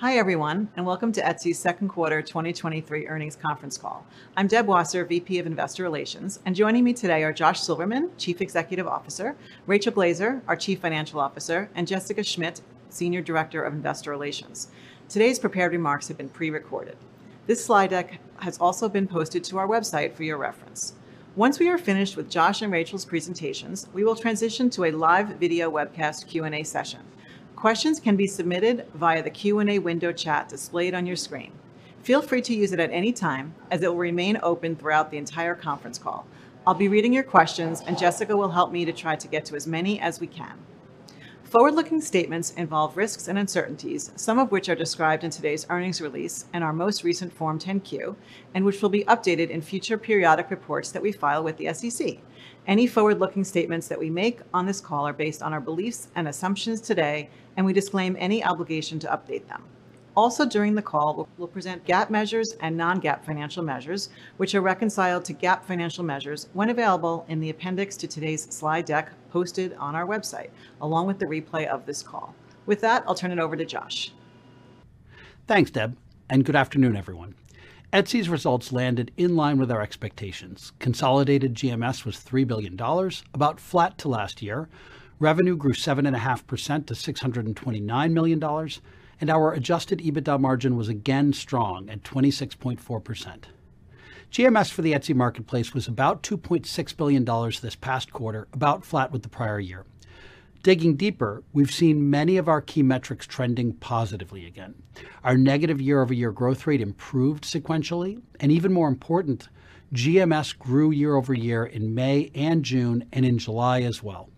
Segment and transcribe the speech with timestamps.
[0.00, 4.06] Hi, everyone, and welcome to Etsy's second quarter 2023 earnings conference call.
[4.36, 8.40] I'm Deb Wasser, VP of Investor Relations, and joining me today are Josh Silverman, Chief
[8.40, 9.34] Executive Officer,
[9.66, 14.68] Rachel Glaser, our Chief Financial Officer, and Jessica Schmidt, Senior Director of Investor Relations.
[15.08, 16.96] Today's prepared remarks have been pre-recorded.
[17.48, 20.94] This slide deck has also been posted to our website for your reference.
[21.34, 25.30] Once we are finished with Josh and Rachel's presentations, we will transition to a live
[25.40, 27.00] video webcast Q&A session.
[27.58, 31.50] Questions can be submitted via the Q&A window chat displayed on your screen.
[32.04, 35.18] Feel free to use it at any time, as it will remain open throughout the
[35.18, 36.24] entire conference call.
[36.68, 39.56] I'll be reading your questions, and Jessica will help me to try to get to
[39.56, 40.56] as many as we can.
[41.42, 46.44] Forward-looking statements involve risks and uncertainties, some of which are described in today's earnings release
[46.52, 48.14] and our most recent Form 10-Q,
[48.54, 52.18] and which will be updated in future periodic reports that we file with the SEC.
[52.66, 56.28] Any forward-looking statements that we make on this call are based on our beliefs and
[56.28, 59.64] assumptions today, and we disclaim any obligation to update them.
[60.16, 65.24] Also, during the call, we'll present GAAP measures and non-GAAP financial measures, which are reconciled
[65.24, 69.96] to GAAP financial measures when available in the appendix to today's slide deck posted on
[69.96, 72.32] our website, along with the replay of this call.
[72.66, 74.12] With that, I'll turn it over to Josh.
[75.48, 75.96] Thanks, Deb,
[76.30, 77.34] and good afternoon, everyone.
[77.92, 80.72] Etsy's results landed in line with our expectations.
[80.78, 82.78] Consolidated GMS was $3 billion,
[83.34, 84.68] about flat to last year.
[85.20, 88.70] Revenue grew 7.5% to $629 million,
[89.20, 93.36] and our adjusted EBITDA margin was again strong at 26.4%.
[94.30, 97.24] GMS for the Etsy marketplace was about $2.6 billion
[97.60, 99.86] this past quarter, about flat with the prior year.
[100.62, 104.74] Digging deeper, we've seen many of our key metrics trending positively again.
[105.24, 109.48] Our negative year-over-year growth rate improved sequentially, and even more important,
[109.92, 114.30] GMS grew year-over-year in May and June, and in July as well.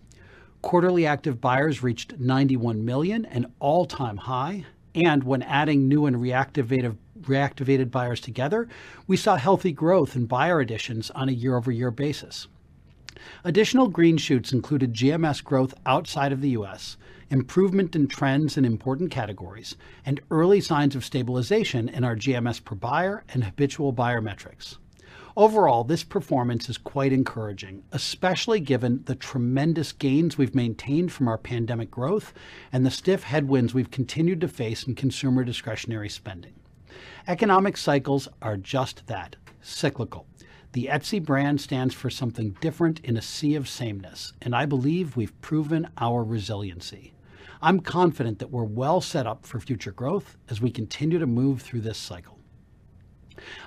[0.61, 6.97] Quarterly active buyers reached 91 million, an all-time high, and when adding new and reactivated
[7.21, 8.67] reactivated buyers together,
[9.05, 12.47] we saw healthy growth in buyer additions on a year-over-year basis.
[13.43, 16.97] Additional green shoots included GMS growth outside of the U.S.,
[17.29, 22.75] improvement in trends in important categories, and early signs of stabilization in our GMS per
[22.75, 24.77] buyer and habitual buyer metrics.
[25.37, 31.37] Overall, this performance is quite encouraging, especially given the tremendous gains we've maintained from our
[31.37, 32.33] pandemic growth
[32.73, 36.53] and the stiff headwinds we've continued to face in consumer discretionary spending.
[37.27, 40.27] Economic cycles are just that, cyclical.
[40.73, 45.15] The Etsy brand stands for something different in a sea of sameness, and I believe
[45.15, 47.13] we've proven our resiliency.
[47.61, 51.61] I'm confident that we're well set up for future growth as we continue to move
[51.61, 52.40] through this cycle.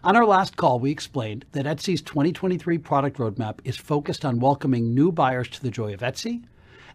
[0.02, 4.94] On our last call, we explained that Etsy's 2023 product roadmap is focused on welcoming
[4.94, 6.44] new buyers to the joy of Etsy,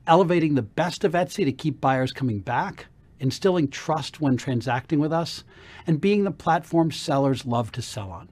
[0.08, 2.88] elevating the best of Etsy to keep buyers coming back,
[3.20, 5.44] instilling trust when transacting with us,
[5.86, 8.30] and being the platform sellers love to sell on.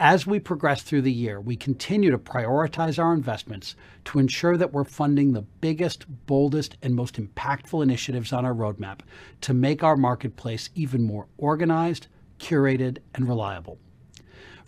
[0.00, 4.72] As we progress through the year, we continue to prioritize our investments to ensure that
[4.72, 9.00] we're funding the biggest, boldest, and most impactful initiatives on our roadmap
[9.42, 12.08] to make our marketplace even more organized,
[12.44, 13.78] curated, and reliable.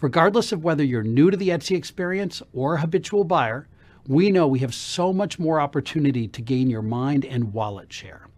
[0.01, 3.69] Regardless of whether you're new to the Etsy experience or a habitual buyer,
[4.09, 8.29] we know we have so much more opportunity to gain your mind and wallet share.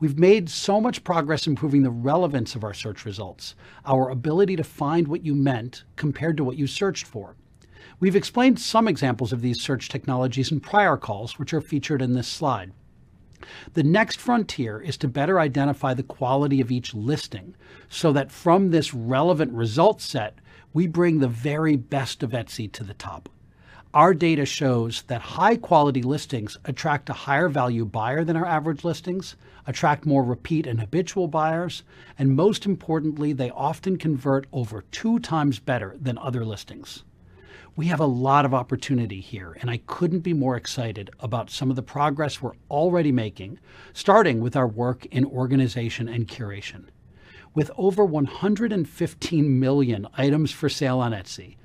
[0.00, 3.54] We've made so much progress improving the relevance of our search results,
[3.86, 7.36] our ability to find what you meant compared to what you searched for.
[8.00, 12.12] We've explained some examples of these search technologies in prior calls, which are featured in
[12.12, 12.72] this slide.
[13.72, 17.54] The next frontier is to better identify the quality of each listing,
[17.88, 20.38] so that from this relevant result set,
[20.72, 23.28] we bring the very best of Etsy to the top.
[23.94, 29.36] Our data shows that high-quality listings attract a higher value buyer than our average listings,
[29.68, 31.84] attract more repeat and habitual buyers,
[32.18, 37.04] and most importantly, they often convert over two times better than other listings.
[37.76, 41.70] We have a lot of opportunity here, and I couldn't be more excited about some
[41.70, 43.58] of the progress we're already making,
[43.92, 46.84] starting with our work in organization and curation.
[47.52, 51.56] With over 115 million items for sale on Etsy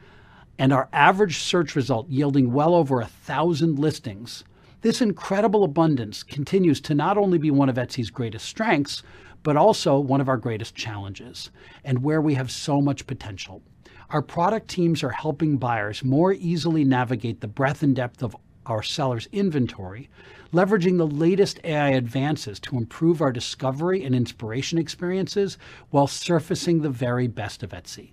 [0.57, 4.43] and our average search result yielding well over a 1,000 listings,
[4.81, 9.03] this incredible abundance continues to not only be one of Etsy's greatest strengths,
[9.43, 11.51] but also one of our greatest challenges,
[11.83, 13.61] and where we have so much potential.
[14.11, 18.35] Our product teams are helping buyers more easily navigate the breadth and depth of
[18.65, 20.09] our sellers' inventory,
[20.51, 25.59] leveraging the latest AI advances to improve our discovery and inspiration experiences
[25.91, 28.11] while surfacing the very best of Etsy.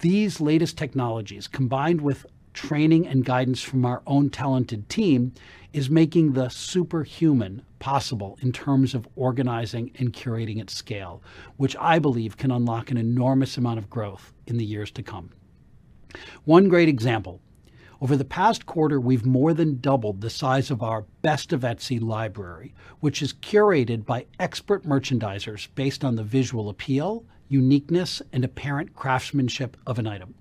[0.00, 5.32] These latest technologies, combined with training, and guidance from our own talented team
[5.72, 11.22] is making the superhuman possible in terms of organizing and curating at scale,
[11.56, 15.30] which I believe can unlock an enormous amount of growth in the years to come.
[16.44, 17.40] One great example
[18.02, 22.00] over the past quarter, we've more than doubled the size of our Best of Etsy
[22.00, 28.96] library, which is curated by expert merchandisers based on the visual appeal, uniqueness, and apparent
[28.96, 30.34] craftsmanship of an item.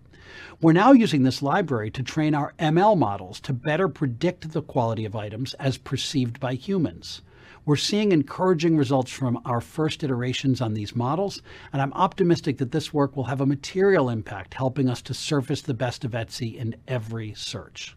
[0.62, 5.06] We're now using this library to train our ML models to better predict the quality
[5.06, 7.22] of items as perceived by humans.
[7.66, 11.42] We're seeing encouraging results from our first iterations on these models,
[11.72, 15.62] and I'm optimistic that this work will have a material impact, helping us to surface
[15.62, 17.96] the best of Etsy in every search.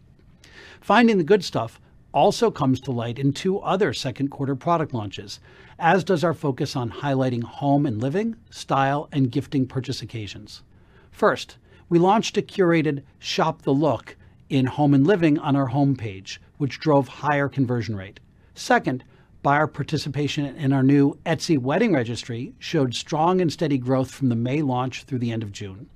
[0.79, 1.79] Finding the good stuff
[2.13, 5.39] also comes to light in two other second quarter product launches,
[5.79, 10.61] as does our focus on highlighting home and living, style, and gifting purchase occasions.
[11.09, 11.57] First,
[11.89, 14.15] we launched a curated Shop the Look
[14.49, 18.19] in home and living on our homepage, which drove higher conversion rate.
[18.55, 19.03] Second,
[19.43, 24.37] Buyer participation in our new Etsy wedding registry showed strong and steady growth from the
[24.37, 25.89] May launch through the end of June.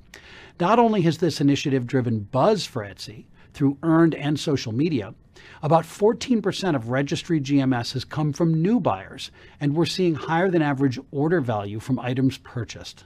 [0.60, 3.24] Not only has this initiative driven buzz for Etsy
[3.54, 5.16] through earned and social media,
[5.64, 9.32] about 14% of registry GMS has come from new buyers,
[9.62, 13.06] and we're seeing higher than average order value from items purchased.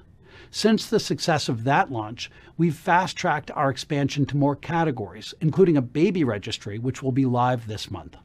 [0.53, 5.77] Since the success of that launch, we've fast tracked our expansion to more categories, including
[5.77, 8.17] a baby registry, which will be live this month.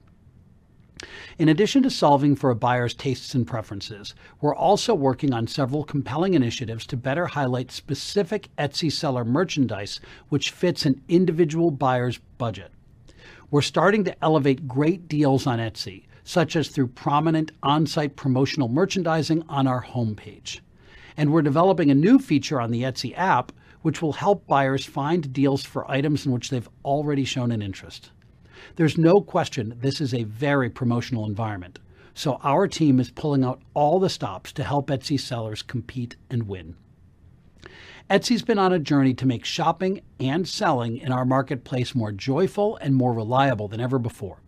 [1.38, 5.84] In addition to solving for a buyer's tastes and preferences, we're also working on several
[5.84, 12.72] compelling initiatives to better highlight specific Etsy seller merchandise which fits an individual buyer's budget.
[13.52, 18.69] We're starting to elevate great deals on Etsy, such as through prominent on site promotional
[18.69, 20.58] merchandising on our homepage.
[21.16, 23.52] And we're developing a new feature on the Etsy app
[23.82, 28.10] which will help buyers find deals for items in which they've already shown an interest.
[28.74, 31.78] There's no question this is a very promotional environment.
[32.14, 36.48] So our team is pulling out all the stops to help Etsy sellers compete and
[36.48, 36.74] win.
[38.08, 42.76] Etsy's been on a journey to make shopping and selling in our marketplace more joyful
[42.76, 44.40] and more reliable than ever before.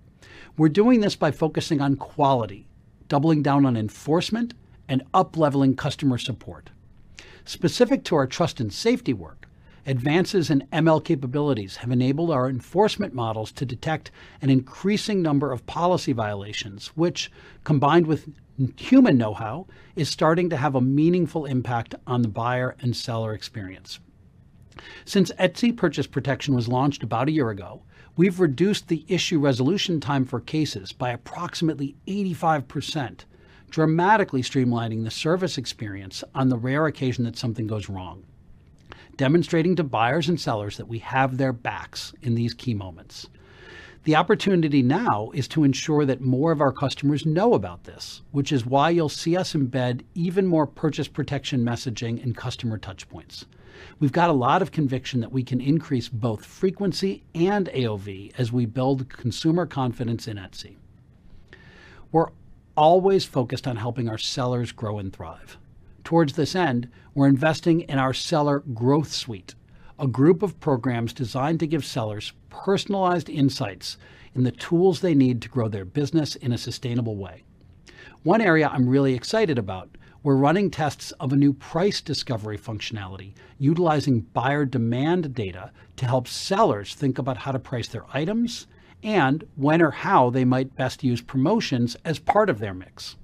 [0.57, 2.67] We're doing this by focusing on quality,
[3.09, 4.55] doubling down on enforcement,
[4.89, 6.71] and up-leveling customer support.
[7.45, 9.49] Specific to our trust and safety work,
[9.89, 14.11] Advances in ML capabilities have enabled our enforcement models to detect
[14.43, 17.33] an increasing number of policy violations, which,
[17.65, 18.29] combined with
[18.77, 23.33] human know how, is starting to have a meaningful impact on the buyer and seller
[23.33, 23.99] experience.
[25.07, 27.81] Since Etsy Purchase Protection was launched about a year ago,
[28.15, 33.21] we've reduced the issue resolution time for cases by approximately 85%,
[33.71, 38.25] dramatically streamlining the service experience on the rare occasion that something goes wrong
[39.19, 43.27] demonstrating to buyers and sellers that we have their backs in these key moments.
[44.05, 48.53] The opportunity now is to ensure that more of our customers know about this, which
[48.53, 53.45] is why you'll see us embed even more purchase protection messaging in customer touchpoints.
[53.99, 58.53] We've got a lot of conviction that we can increase both frequency and AOV as
[58.53, 60.77] we build consumer confidence in Etsy.
[62.13, 62.29] We're
[62.79, 65.59] always focused on helping our sellers grow and thrive.
[66.05, 69.57] Towards this end, we're investing in our Seller Growth Suite,
[69.99, 73.97] a group of programs designed to give sellers personalized insights
[74.33, 77.43] in the tools they need to grow their business in a sustainable way.
[78.23, 79.91] One area I'm really excited about
[80.23, 86.29] we're running tests of a new price discovery functionality utilizing buyer demand data to help
[86.29, 88.69] sellers think about how to price their items
[89.03, 93.17] and when or how they might best use promotions as part of their mix.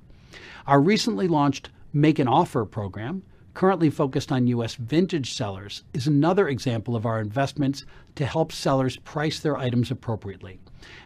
[0.67, 3.23] Our recently launched Make an Offer program,
[3.55, 4.75] currently focused on U.S.
[4.75, 7.85] vintage sellers, is another example of our investments
[8.17, 10.59] to help sellers price their items appropriately,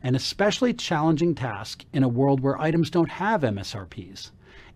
[0.02, 4.30] an especially challenging task in a world where items don't have MSRPs.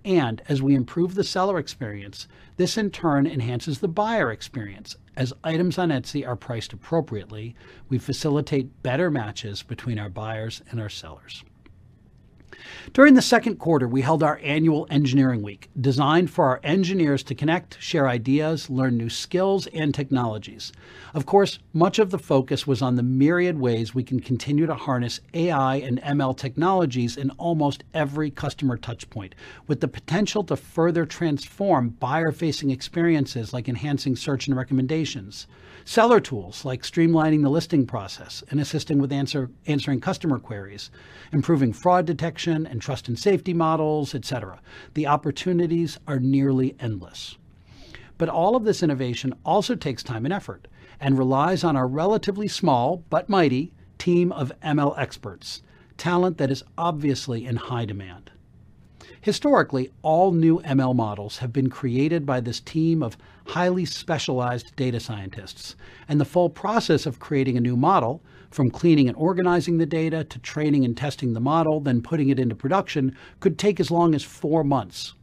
[0.04, 4.96] And as we improve the seller experience, this in turn enhances the buyer experience.
[5.16, 7.54] As items on Etsy are priced appropriately,
[7.88, 11.44] we facilitate better matches between our buyers and our sellers.
[12.92, 17.34] During the second quarter, we held our annual Engineering Week, designed for our engineers to
[17.34, 20.72] connect, share ideas, learn new skills and technologies.
[21.14, 24.74] Of course, much of the focus was on the myriad ways we can continue to
[24.74, 29.32] harness AI and ML technologies in almost every customer touchpoint,
[29.66, 35.46] with the potential to further transform buyer facing experiences like enhancing search and recommendations,
[35.84, 40.90] seller tools like streamlining the listing process and assisting with answer, answering customer queries,
[41.32, 44.60] improving fraud detection and trust and safety models, etc.
[44.94, 47.36] The opportunities are nearly endless.
[48.18, 50.68] But all of this innovation also takes time and effort.
[51.02, 55.62] and relies on our relatively small but mighty team of ML experts,
[55.98, 58.30] talent that is obviously in high demand.
[59.20, 63.16] Historically, all new ML models have been created by this team of
[63.46, 65.76] highly specialized data scientists,
[66.08, 70.24] and the full process of creating a new model, from cleaning and organizing the data
[70.24, 74.14] to training and testing the model, then putting it into production, could take as long
[74.14, 75.14] as four months.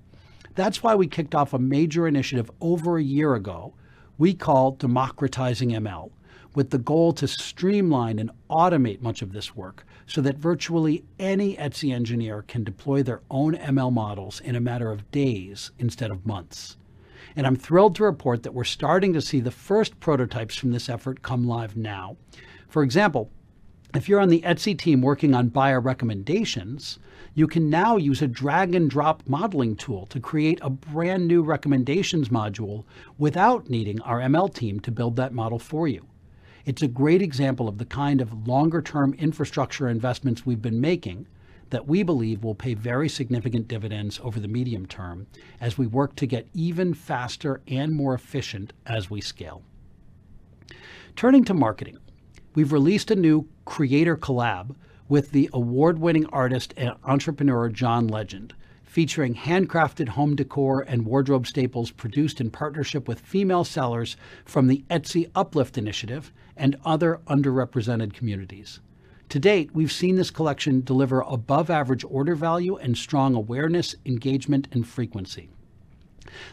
[0.56, 3.74] That's why we kicked off a major initiative over a year ago
[4.20, 6.12] we call Democratizing ML,
[6.54, 11.56] with the goal to streamline and automate much of this work so that virtually any
[11.56, 16.26] Etsy engineer can deploy their own ML models in a matter of days instead of
[16.26, 16.78] months.
[17.36, 20.90] And I'm thrilled to report that we're starting to see the first prototypes from this
[20.90, 22.18] effort come live now.
[22.68, 23.30] For example,
[23.94, 26.98] if you're on the Etsy team working on buyer recommendations,
[27.36, 31.44] you can now use a drag and drop modeling tool to create a brand new
[31.44, 32.84] recommendations module
[33.20, 36.08] without needing our ML team to build that model for you.
[36.66, 41.28] It's a great example of the kind of longer term infrastructure investments we've been making
[41.70, 45.28] that we believe will pay very significant dividends over the medium term
[45.62, 49.62] as we work to get even faster and more efficient as we scale.
[51.16, 51.98] Turning to marketing,
[52.56, 54.76] we've released a new creator collab
[55.08, 58.54] with the award winning artist and entrepreneur John Legend
[58.90, 64.84] featuring handcrafted home decor and wardrobe staples produced in partnership with female sellers from the
[64.90, 68.80] Etsy Uplift Initiative and other underrepresented communities.
[69.30, 74.68] To date, we've seen this collection deliver above average order value and strong awareness, engagement,
[74.72, 75.50] and frequency.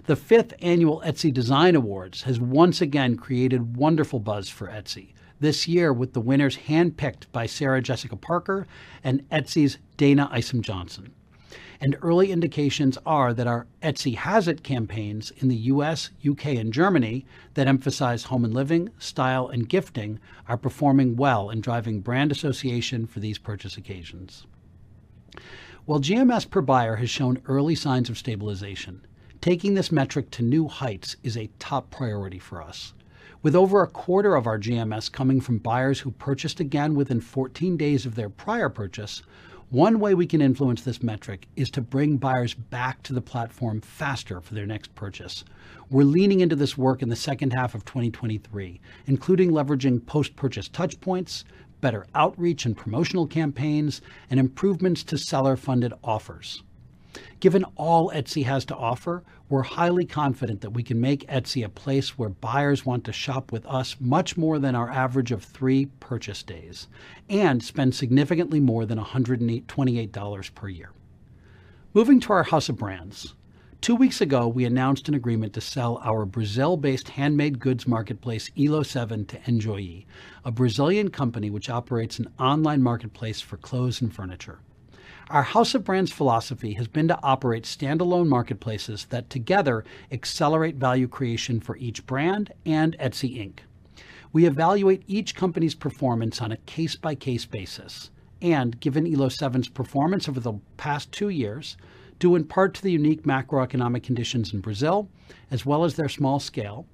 [0.05, 5.66] The fifth annual Etsy Design Awards has once again created wonderful buzz for Etsy, this
[5.66, 8.66] year with the winners handpicked by Sarah Jessica Parker
[9.02, 11.14] and Etsy's Dayna Isom Johnson
[11.80, 16.73] and early indications are that our Etsy Has It campaigns in the US, UK, and
[16.73, 20.18] Germany that emphasize home and living, style, and gifting
[20.49, 24.47] are performing well in driving brand association for these purchase occasions.
[25.85, 29.06] While GMS per buyer has shown early signs of stabilization,
[29.40, 32.92] taking this metric to new heights is a top priority for us.
[33.42, 37.76] With over a quarter of our GMS coming from buyers who purchased again within 14
[37.76, 39.23] days of their prior purchase,
[39.70, 43.80] one way we can influence this metric is to bring buyers back to the platform
[43.80, 45.44] faster for their next purchase.
[45.90, 50.68] We're leaning into this work in the second half of 2023, including leveraging post purchase
[50.68, 51.42] touchpoints,
[51.80, 56.62] better outreach and promotional campaigns, and improvements to seller funded offers.
[57.40, 61.68] Given all Etsy has to offer, we're highly confident that we can make Etsy a
[61.68, 65.86] place where buyers want to shop with us much more than our average of three
[66.00, 66.88] purchase days
[67.28, 70.90] and spend significantly more than $128 per year.
[71.94, 73.34] Moving to our house of brands.
[73.80, 78.50] Two weeks ago, we announced an agreement to sell our Brazil based handmade goods marketplace
[78.56, 80.06] Elo7 to Enjoei,
[80.44, 84.58] a Brazilian company which operates an online marketplace for clothes and furniture.
[85.28, 91.09] Our House of Brands philosophy has been to operate standalone marketplaces that together accelerate value
[91.09, 93.59] creation for each brand and Etsy Inc.
[94.33, 98.11] We evaluate each company's performance on a case by case basis.
[98.40, 101.76] And given Elo7's performance over the past two years,
[102.21, 105.09] due in part to the unique macroeconomic conditions in Brazil,
[105.50, 106.87] as well as their small scale,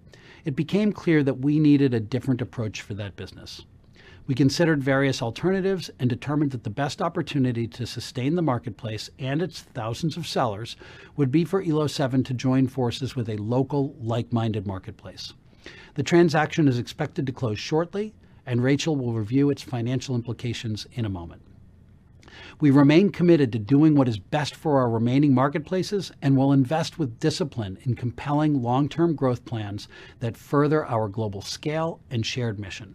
[0.46, 3.66] it became clear that we needed a different approach for that business.
[4.24, 9.42] We considered various alternatives and determined that the best opportunity to sustain the marketplace and
[9.42, 10.76] its thousands of sellers
[11.16, 15.32] would be for Elo7 to join forces with a local, like minded marketplace.
[15.94, 18.14] The transaction is expected to close shortly,
[18.46, 21.42] and Rachel will review its financial implications in a moment.
[22.60, 26.96] We remain committed to doing what is best for our remaining marketplaces and will invest
[26.96, 29.88] with discipline in compelling long term growth plans
[30.20, 32.94] that further our global scale and shared mission.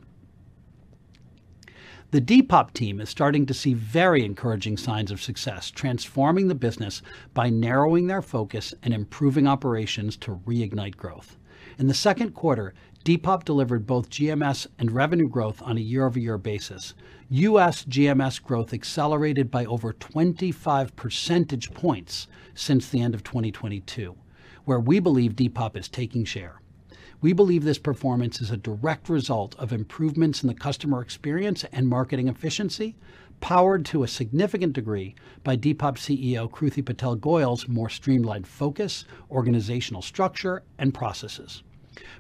[2.10, 7.02] The Depop team is starting to see very encouraging signs of success, transforming the business
[7.34, 11.36] by narrowing their focus and improving operations to reignite growth.
[11.78, 12.74] In the second quarter,
[13.04, 16.94] Depop delivered both GMS and revenue growth on a year over year basis.
[17.30, 24.16] US GMS growth accelerated by over 25 percentage points since the end of 2022,
[24.64, 26.62] where we believe Depop is taking share.
[27.20, 31.88] We believe this performance is a direct result of improvements in the customer experience and
[31.88, 32.96] marketing efficiency,
[33.40, 40.04] powered to a significant degree by Depop CEO Kruti Patel Goyal's more streamlined focus, organizational
[40.04, 41.64] structure, and processes.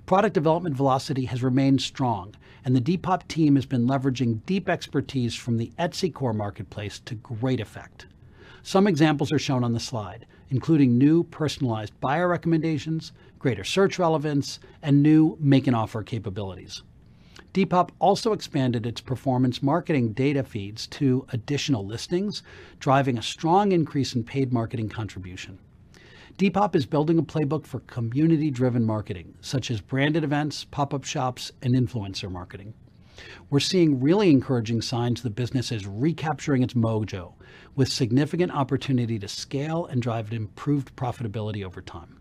[0.07, 2.33] Product development velocity has remained strong,
[2.65, 7.13] and the Depop team has been leveraging deep expertise from the Etsy core marketplace to
[7.13, 8.07] great effect.
[8.63, 14.59] Some examples are shown on the slide, including new personalized buyer recommendations, greater search relevance,
[14.81, 16.83] and new make an offer capabilities.
[17.53, 22.43] Depop also expanded its performance marketing data feeds to additional listings,
[22.79, 25.57] driving a strong increase in paid marketing contribution.
[26.37, 31.73] Depop is building a playbook for community-driven marketing, such as branded events, pop-up shops, and
[31.73, 32.75] influencer marketing.
[33.49, 37.33] We're seeing really encouraging signs the business is recapturing its mojo
[37.75, 42.16] with significant opportunity to scale and drive improved profitability over time.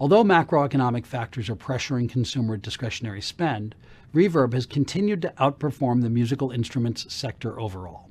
[0.00, 3.74] Although macroeconomic factors are pressuring consumer discretionary spend,
[4.14, 8.08] Reverb has continued to outperform the musical instruments sector overall.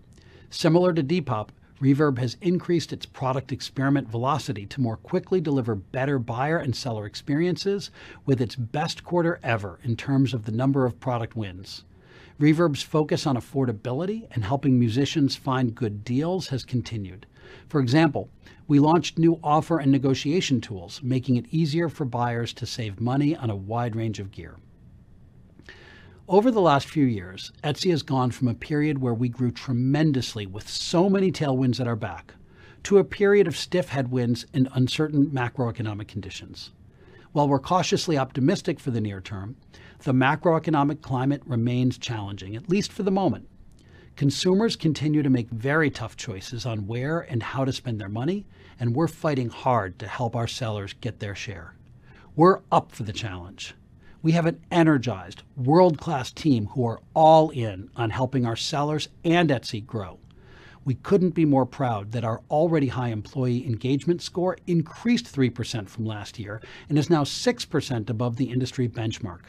[0.49, 1.49] Similar to Depop,
[1.81, 7.05] Reverb has increased its product experiment velocity to more quickly deliver better buyer and seller
[7.05, 7.89] experiences
[8.25, 11.83] with its best quarter ever in terms of the number of product wins.
[12.39, 17.25] Reverb's focus on affordability and helping musicians find good deals has continued.
[17.67, 18.29] For example,
[18.67, 23.35] we launched new offer and negotiation tools, making it easier for buyers to save money
[23.35, 24.57] on a wide range of gear.
[26.29, 30.45] Over the last few years, Etsy has gone from a period where we grew tremendously
[30.45, 32.33] with so many tailwinds at our back
[32.83, 36.71] to a period of stiff headwinds and uncertain macroeconomic conditions.
[37.31, 39.55] While we're cautiously optimistic for the near term,
[40.03, 43.47] the macroeconomic climate remains challenging, at least for the moment.
[44.17, 48.47] Consumers continue to make very tough choices on where and how to spend their money,
[48.79, 51.75] and we're fighting hard to help our sellers get their share.
[52.35, 53.75] We're up for the challenge.
[54.23, 59.51] We have an energized, world-class team who are all in on helping our sellers and
[59.51, 60.17] Etsy grow.
[60.83, 66.07] We couldn't be more proud that our already high employee engagement score increased 3% from
[66.07, 66.59] last year
[66.89, 69.41] and is now 6% above the industry benchmark.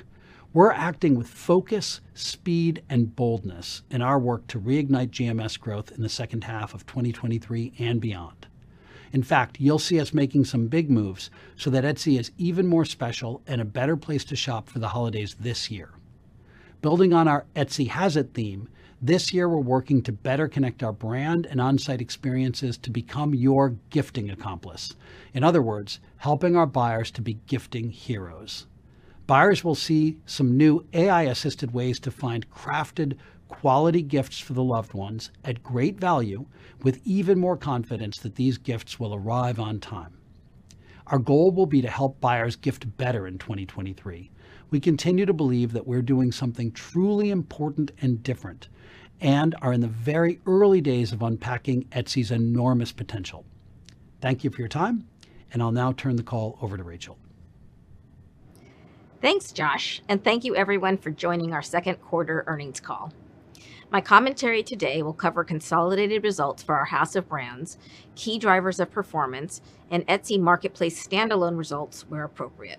[0.54, 6.00] We're acting with focus, speed, and boldness in our work to reignite GMS growth in
[6.00, 8.46] the second half of 2023 and beyond.
[9.12, 12.86] In fact, you'll see us making some big moves so that Etsy is even more
[12.86, 15.90] special and a better place to shop for the holidays this year.
[16.80, 18.70] Building on our Etsy Has It theme,
[19.02, 23.76] this year we're working to better connect our brand and on-site experiences to become your
[23.90, 24.94] gifting accomplice.
[25.34, 28.66] In other words, helping our buyers to be gifting heroes.
[29.28, 34.94] Buyers will see some new AI-assisted ways to find crafted, quality gifts for the loved
[34.94, 36.46] ones at great value,
[36.82, 40.16] with even more confidence that these gifts will arrive on time.
[41.08, 44.30] Our goal will be to help buyers gift better in 2023.
[44.70, 48.70] We continue to believe that we're doing something truly important and different
[49.20, 53.44] and are in the very early days of unpacking Etsy's enormous potential.
[54.22, 55.06] Thank you for your time,
[55.52, 57.18] and I'll now turn the call over to Rachel.
[59.20, 63.12] Thanks, Josh, and thank you everyone for joining our second quarter earnings call.
[63.90, 67.78] My commentary today will cover consolidated results for our house of brands,
[68.14, 72.78] key drivers of performance, and Etsy marketplace standalone results where appropriate.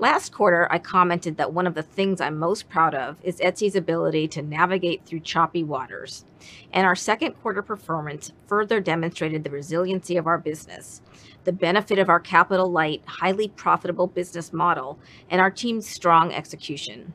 [0.00, 3.76] Last quarter, I commented that one of the things I'm most proud of is Etsy's
[3.76, 6.24] ability to navigate through choppy waters,
[6.72, 11.02] and our second quarter performance further demonstrated the resiliency of our business,
[11.44, 17.12] the benefit of our capital-light, highly profitable business model, and our team's strong execution.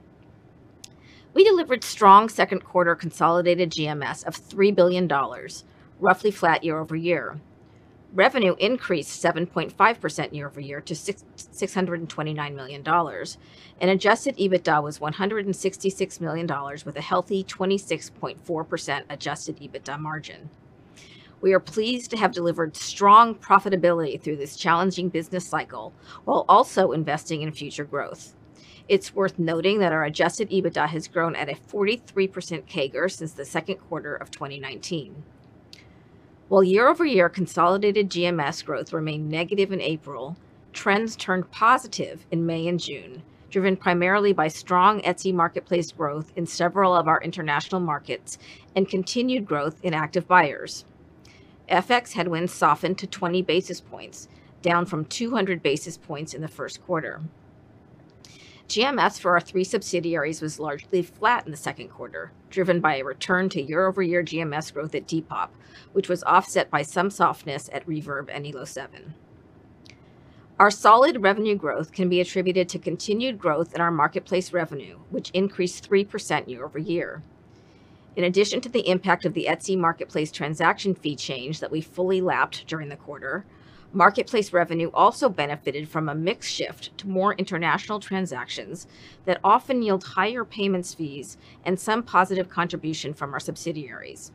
[1.34, 5.12] We delivered strong second quarter consolidated GMS of $3 billion,
[6.00, 7.42] roughly flat year-over-year.
[8.16, 12.88] Revenue increased 7.5% year-over-year to $629 million,
[13.82, 16.48] and adjusted EBITDA was $166 million,
[16.86, 20.50] with a healthy 26.4% adjusted EBITDA margin.
[21.42, 26.94] We are pleased to have delivered strong profitability through this challenging business cycle while also
[26.94, 28.34] investing in future growth.
[28.88, 33.44] It's worth noting that our adjusted EBITDA has grown at a 43% CAGR since the
[33.44, 35.22] second quarter of 2019.
[36.48, 40.38] While year-over-year consolidated GMS growth remained negative in April,
[40.74, 46.46] trends turned positive in May and June, driven primarily by strong Etsy marketplace growth in
[46.46, 48.38] several of our international markets
[48.76, 50.86] and continued growth in active buyers.
[51.68, 54.28] FX headwinds softened to 20 basis points,
[54.62, 57.22] down from 200 basis points in the first quarter.
[58.68, 63.06] GMS for our three subsidiaries was largely flat in the second quarter, driven by a
[63.06, 65.50] return to year-over-year GMS growth at Depop,
[65.94, 69.14] which was offset by some softness at Reverb and Elo7.
[70.58, 75.30] Our solid revenue growth can be attributed to continued growth in our marketplace revenue, which
[75.32, 77.22] increased 3% year-over-year.
[78.16, 82.22] In addition to the impact of the Etsy marketplace transaction fee change that we fully
[82.22, 83.46] lapped during the quarter,
[83.96, 88.88] marketplace revenue also benefited from a mix shift to more international transactions
[89.24, 94.34] that often yield higher payments fees and some positive contribution from our subsidiaries.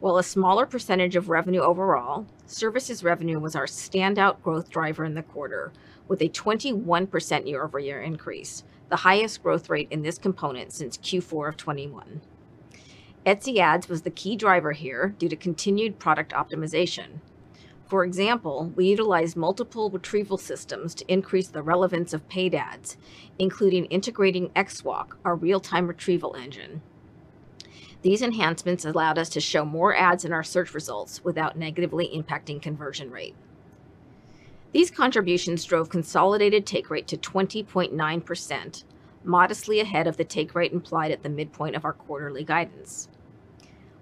[0.00, 5.14] While a smaller percentage of revenue overall, services revenue was our standout growth driver in
[5.14, 5.72] the quarter,
[6.08, 11.56] with a 21% year-over-year increase, the highest growth rate in this component since Q4 of
[11.56, 12.22] 21.
[13.24, 17.20] Etsy Ads was the key driver here due to continued product optimization.
[17.92, 22.96] For example, we utilized multiple retrieval systems to increase the relevance of paid ads,
[23.38, 26.80] including integrating XWalk, our real time retrieval engine.
[28.00, 32.62] These enhancements allowed us to show more ads in our search results without negatively impacting
[32.62, 33.34] conversion rate.
[34.72, 38.84] These contributions drove consolidated take rate to 20.9%,
[39.22, 43.10] modestly ahead of the take rate implied at the midpoint of our quarterly guidance.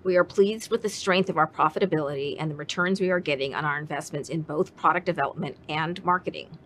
[0.03, 3.55] We are pleased with the strength of our profitability and the returns we are getting
[3.55, 6.57] on our investments in both product development and marketing.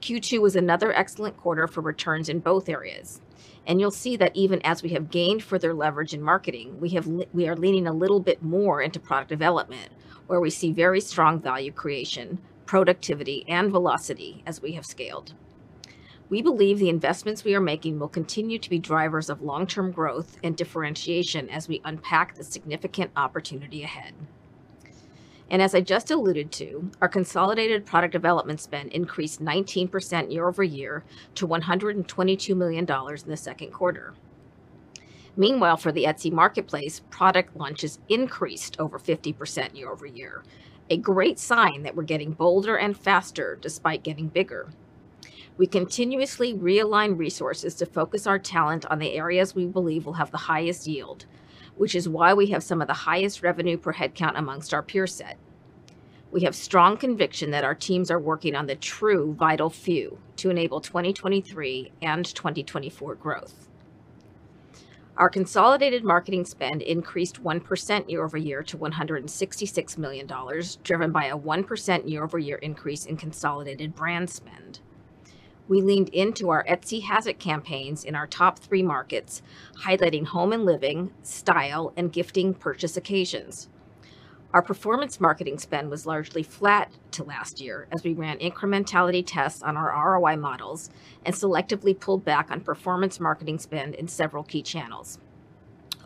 [0.00, 3.20] Q2 was another excellent quarter for returns in both areas.
[3.68, 7.06] And you'll see that even as we have gained further leverage in marketing, we, have,
[7.32, 9.90] we are leaning a little bit more into product development,
[10.26, 15.34] where we see very strong value creation, productivity, and velocity as we have scaled.
[16.30, 19.90] We believe the investments we are making will continue to be drivers of long term
[19.90, 24.14] growth and differentiation as we unpack the significant opportunity ahead.
[25.50, 30.62] And as I just alluded to, our consolidated product development spend increased 19% year over
[30.62, 31.02] year
[31.34, 34.14] to $122 million in the second quarter.
[35.36, 40.44] Meanwhile, for the Etsy marketplace, product launches increased over 50% year over year,
[40.88, 44.70] a great sign that we're getting bolder and faster despite getting bigger.
[45.60, 50.30] We continuously realign resources to focus our talent on the areas we believe will have
[50.30, 51.26] the highest yield,
[51.76, 55.06] which is why we have some of the highest revenue per headcount amongst our peer
[55.06, 55.36] set.
[56.30, 60.48] We have strong conviction that our teams are working on the true vital few to
[60.48, 63.68] enable 2023 and 2024 growth.
[65.18, 70.26] Our consolidated marketing spend increased 1% year over year to $166 million,
[70.82, 74.80] driven by a 1% year over year increase in consolidated brand spend
[75.70, 79.40] we leaned into our Etsy Has It campaigns in our top three markets,
[79.84, 83.68] highlighting home and living, style, and gifting purchase occasions.
[84.52, 89.62] Our performance marketing spend was largely flat to last year as we ran incrementality tests
[89.62, 90.90] on our ROI models
[91.24, 95.20] and selectively pulled back on performance marketing spend in several key channels.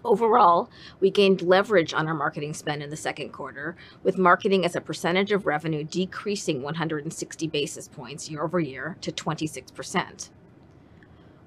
[0.04, 0.68] Overall,
[1.00, 4.80] we gained leverage on our marketing spend in the second quarter, with marketing as a
[4.80, 10.28] percentage of revenue decreasing 160 basis points year over year to 26%.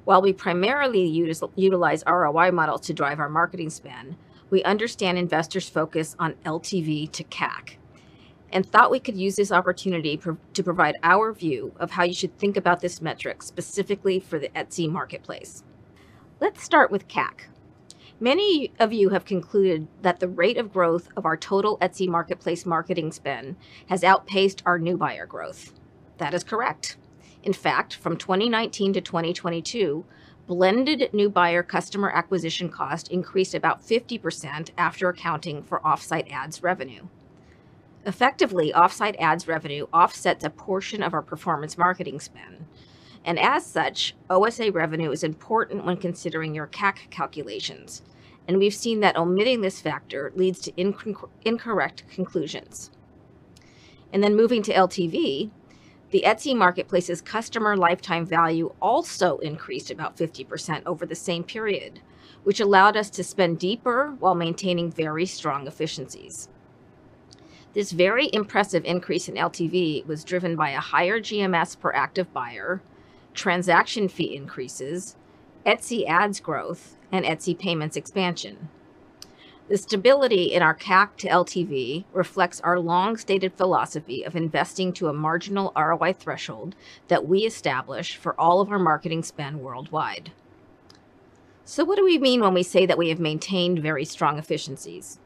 [0.05, 1.05] While we primarily
[1.55, 4.15] utilize ROI models to drive our marketing spend,
[4.49, 7.75] we understand investors' focus on LTV to CAC
[8.51, 10.19] and thought we could use this opportunity
[10.53, 14.49] to provide our view of how you should think about this metric specifically for the
[14.49, 15.63] Etsy marketplace.
[16.39, 17.41] Let's start with CAC.
[18.19, 22.65] Many of you have concluded that the rate of growth of our total Etsy marketplace
[22.65, 23.57] marketing spend
[23.89, 25.73] has outpaced our new buyer growth.
[26.17, 26.97] That is correct.
[27.43, 30.03] In fact, from 2019 to 2022,
[30.47, 37.07] blended new buyer customer acquisition cost increased about 50% after accounting for offsite ads revenue.
[38.03, 42.65] Effectively, offsite ads revenue offsets a portion of our performance marketing spend.
[43.27, 48.01] And as such, OSA revenue is important when considering your CAC calculations.
[48.47, 52.89] And we've seen that omitting this factor leads to inc- incorrect conclusions.
[54.13, 55.51] And then moving to LTV,
[56.11, 61.99] the Etsy marketplace's customer lifetime value also increased about 50% over the same period,
[62.45, 66.47] which allowed us to spend deeper while maintaining very strong efficiencies.
[67.73, 72.81] This very impressive increase in LTV was driven by a higher GMS per active buyer,
[73.37, 75.15] transaction fee increases,
[75.65, 78.69] Etsy ads growth, and Etsy payments expansion.
[79.69, 85.09] The stability in our CAC to LTV reflects our long stated philosophy of investing to
[85.09, 86.75] a marginal ROI threshold
[87.09, 90.31] that we establish for all of our marketing spend worldwide.
[91.65, 95.19] So, what do we mean when we say that we have maintained very strong efficiencies?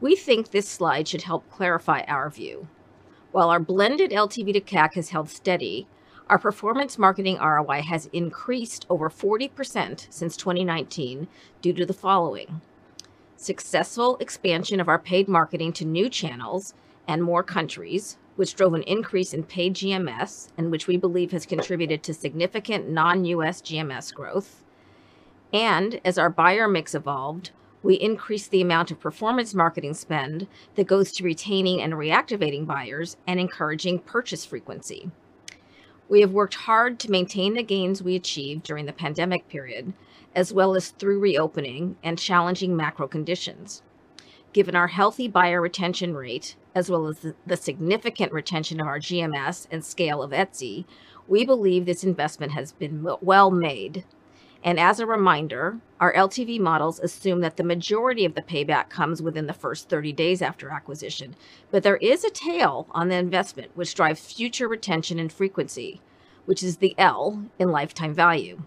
[0.00, 2.68] We think this slide should help clarify our view.
[3.32, 5.86] While our blended LTV to CAC has held steady,
[6.28, 11.28] our performance marketing ROI has increased over 40% since 2019
[11.60, 12.60] due to the following
[13.36, 16.72] successful expansion of our paid marketing to new channels
[17.06, 21.44] and more countries, which drove an increase in paid GMS and which we believe has
[21.44, 24.64] contributed to significant non US GMS growth.
[25.52, 27.50] And as our buyer mix evolved,
[27.82, 33.18] we increased the amount of performance marketing spend that goes to retaining and reactivating buyers
[33.26, 35.10] and encouraging purchase frequency.
[36.08, 39.94] We have worked hard to maintain the gains we achieved during the pandemic period,
[40.34, 43.82] as well as through reopening and challenging macro conditions.
[44.52, 49.66] Given our healthy buyer retention rate as well as the, significant retention of our GMS
[49.70, 50.84] and scale of Etsy,
[51.26, 54.04] we believe this investment has been well made.
[54.64, 59.20] And as a reminder, our LTV models assume that the majority of the payback comes
[59.20, 61.36] within the first 30 days after acquisition,
[61.70, 66.00] but there is a tail on the investment which drives future retention and frequency,
[66.46, 68.62] which is the L in lifetime value.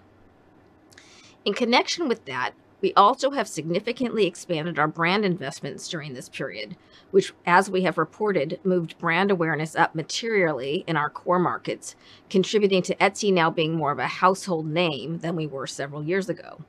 [1.44, 6.78] In connection with that, we also have significantly expanded our brand investments during this period,
[7.12, 11.96] which, as we have reported, moved brand awareness up materially in our core markets,
[12.30, 16.30] contributing to Etsy now being more of a household name than we were several years
[16.30, 16.60] ago.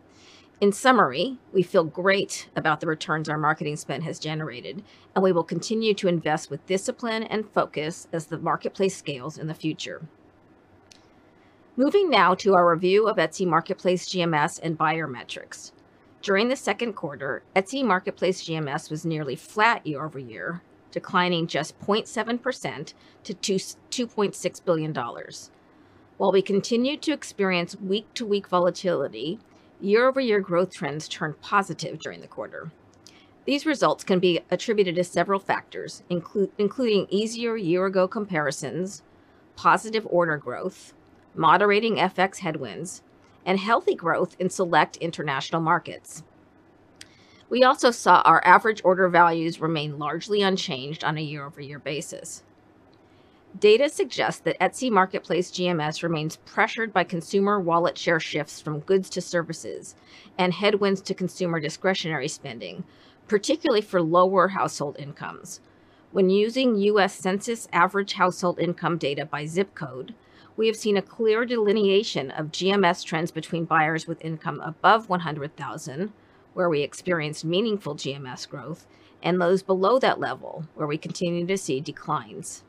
[0.60, 4.82] In summary, we feel great about the returns our marketing spend has generated,
[5.14, 9.46] and we will continue to invest with discipline and focus as the marketplace scales in
[9.46, 10.08] the future.
[11.76, 15.70] Moving now to our review of Etsy Marketplace GMS and buyer metrics.
[16.20, 21.78] During the second quarter, Etsy Marketplace GMS was nearly flat year over year, declining just
[21.80, 22.92] 0.7%
[23.24, 24.94] to $2.6 billion.
[26.16, 29.38] While we continued to experience week to week volatility,
[29.80, 32.72] year over year growth trends turned positive during the quarter.
[33.44, 39.02] These results can be attributed to several factors, inclu- including easier year ago comparisons,
[39.54, 40.92] positive order growth,
[41.34, 43.02] moderating FX headwinds,
[43.44, 46.22] and healthy growth in select international markets.
[47.50, 51.78] We also saw our average order values remain largely unchanged on a year over year
[51.78, 52.42] basis.
[53.58, 59.08] Data suggests that Etsy Marketplace GMS remains pressured by consumer wallet share shifts from goods
[59.10, 59.96] to services
[60.36, 62.84] and headwinds to consumer discretionary spending,
[63.26, 65.60] particularly for lower household incomes.
[66.12, 70.14] When using US Census average household income data by zip code,
[70.58, 76.12] we have seen a clear delineation of GMS trends between buyers with income above 100,000,
[76.52, 78.84] where we experienced meaningful GMS growth,
[79.22, 82.64] and those below that level, where we continue to see declines.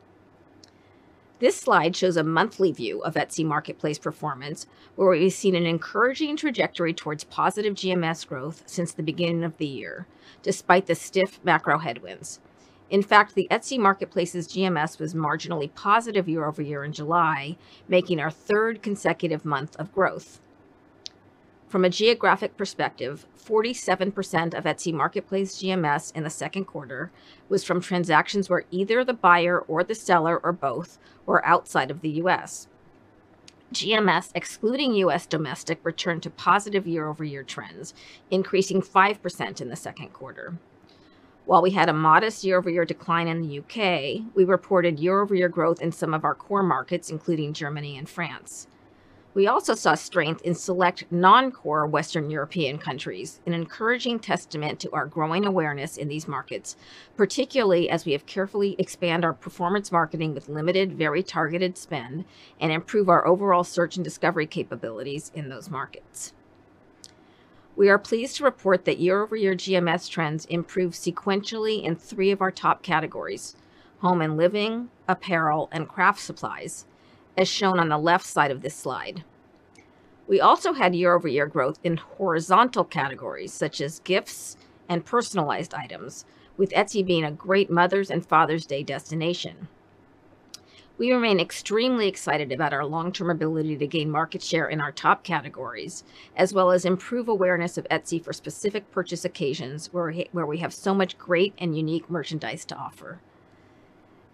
[1.40, 6.36] This slide shows a monthly view of Etsy Marketplace performance, where we've seen an encouraging
[6.36, 10.06] trajectory towards positive GMS growth since the beginning of the year,
[10.44, 12.38] despite the stiff macro headwinds.
[12.90, 18.18] In fact, the Etsy Marketplace's GMS was marginally positive year over year in July, making
[18.18, 20.40] our third consecutive month of growth.
[21.68, 27.12] From a geographic perspective, 47% of Etsy Marketplace GMS in the second quarter
[27.48, 32.00] was from transactions where either the buyer or the seller or both were outside of
[32.00, 32.66] the US.
[33.72, 37.94] GMS, excluding US domestic, returned to positive year over year trends,
[38.32, 40.54] increasing 5% in the second quarter.
[41.50, 45.20] While we had a modest year over year decline in the UK, we reported year
[45.20, 48.68] over year growth in some of our core markets, including Germany and France.
[49.34, 54.92] We also saw strength in select non core Western European countries, an encouraging testament to
[54.92, 56.76] our growing awareness in these markets,
[57.16, 62.26] particularly as we have carefully expand our performance marketing with limited, very targeted spend
[62.60, 66.32] and improve our overall search and discovery capabilities in those markets.
[67.80, 72.30] We are pleased to report that year over year GMS trends improved sequentially in three
[72.30, 73.56] of our top categories
[74.00, 76.84] home and living, apparel, and craft supplies,
[77.38, 79.24] as shown on the left side of this slide.
[80.28, 85.72] We also had year over year growth in horizontal categories such as gifts and personalized
[85.72, 86.26] items,
[86.58, 89.68] with Etsy being a great Mother's and Father's Day destination.
[91.00, 94.92] We remain extremely excited about our long term ability to gain market share in our
[94.92, 96.04] top categories,
[96.36, 100.12] as well as improve awareness of Etsy for specific purchase occasions where
[100.44, 103.18] we, have so much great and unique merchandise to offer.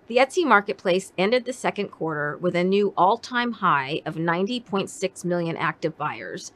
[0.09, 5.25] The Etsy marketplace ended the second quarter with a new all time high of 90.6
[5.25, 6.51] million active buyers,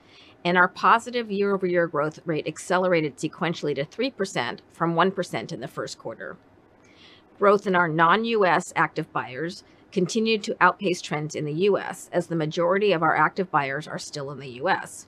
[0.45, 5.61] and our positive year over year growth rate accelerated sequentially to 3% from 1% in
[5.61, 6.37] the first quarter.
[7.39, 12.27] Growth in our non US active buyers continued to outpace trends in the US, as
[12.27, 15.07] the majority of our active buyers are still in the US.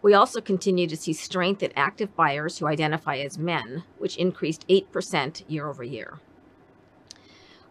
[0.00, 4.66] We also continue to see strength in active buyers who identify as men, which increased
[4.68, 6.20] 8% year over year.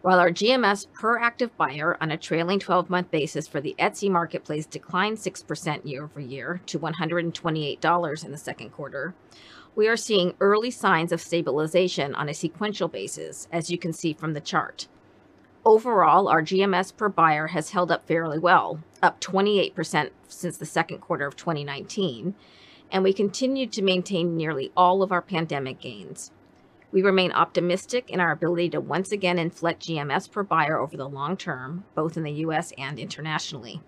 [0.02, 4.08] While our GMS per active buyer on a trailing 12 month basis for the Etsy
[4.08, 9.14] marketplace declined 6% year over year to $128 in the second quarter,
[9.74, 14.12] we are seeing early signs of stabilization on a sequential basis, as you can see
[14.12, 14.86] from the chart.
[15.68, 21.00] Overall, our GMS per buyer has held up fairly well, up 28% since the second
[21.00, 22.34] quarter of 2019,
[22.90, 26.32] and we continue to maintain nearly all of our pandemic gains.
[26.90, 31.06] We remain optimistic in our ability to once again inflect GMS per buyer over the
[31.06, 33.82] long term, both in the US and internationally.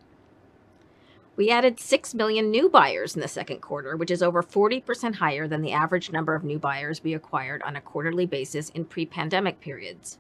[1.34, 5.48] We added 6 million new buyers in the second quarter, which is over 40% higher
[5.48, 9.06] than the average number of new buyers we acquired on a quarterly basis in pre
[9.06, 10.18] pandemic periods.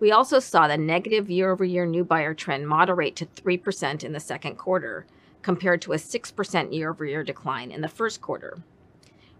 [0.00, 4.12] We also saw the negative year over year new buyer trend moderate to 3% in
[4.12, 5.06] the second quarter,
[5.42, 8.58] compared to a 6% year over year decline in the first quarter.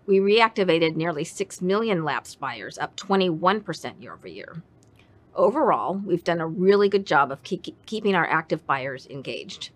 [0.07, 4.63] We reactivated nearly 6 million lapsed buyers, up 21% year over year.
[5.35, 9.71] Overall, we've done a really good job of keep, keeping our active buyers engaged.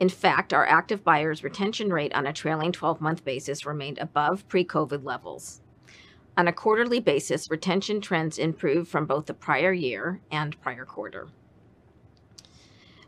[0.00, 4.46] In fact, our active buyers' retention rate on a trailing 12 month basis remained above
[4.48, 5.62] pre COVID levels.
[6.36, 11.28] On a quarterly basis, retention trends improved from both the prior year and prior quarter.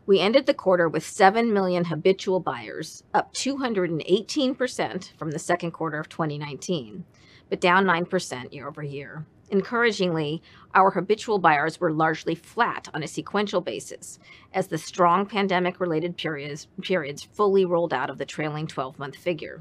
[0.05, 5.99] We ended the quarter with 7 million habitual buyers, up 218% from the second quarter
[5.99, 7.03] of 2019,
[7.49, 9.25] but down 9% year over year.
[9.51, 10.41] Encouragingly,
[10.73, 14.19] our habitual buyers were largely flat on a sequential basis
[14.53, 19.59] as the strong pandemic related periods, fully rolled out of the trailing 12 month figure.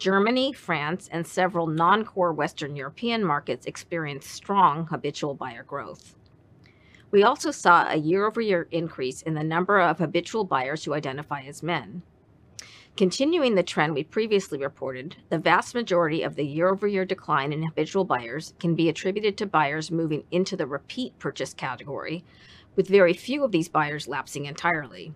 [0.00, 6.14] Germany, France, and several non core Western European markets experienced strong habitual buyer growth.
[7.10, 10.94] We also saw a year over year increase in the number of habitual buyers who
[10.94, 12.00] identify as men.
[12.96, 17.52] Continuing the trend we previously reported, the vast majority of the year over year decline
[17.52, 22.24] in habitual buyers can be attributed to buyers moving into the repeat purchase category,
[22.74, 25.12] with very few of these buyers lapsing entirely.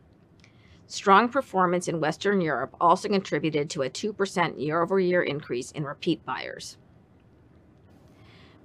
[0.87, 5.85] Strong performance in Western Europe also contributed to a 2% year over year increase in
[5.85, 6.77] repeat buyers.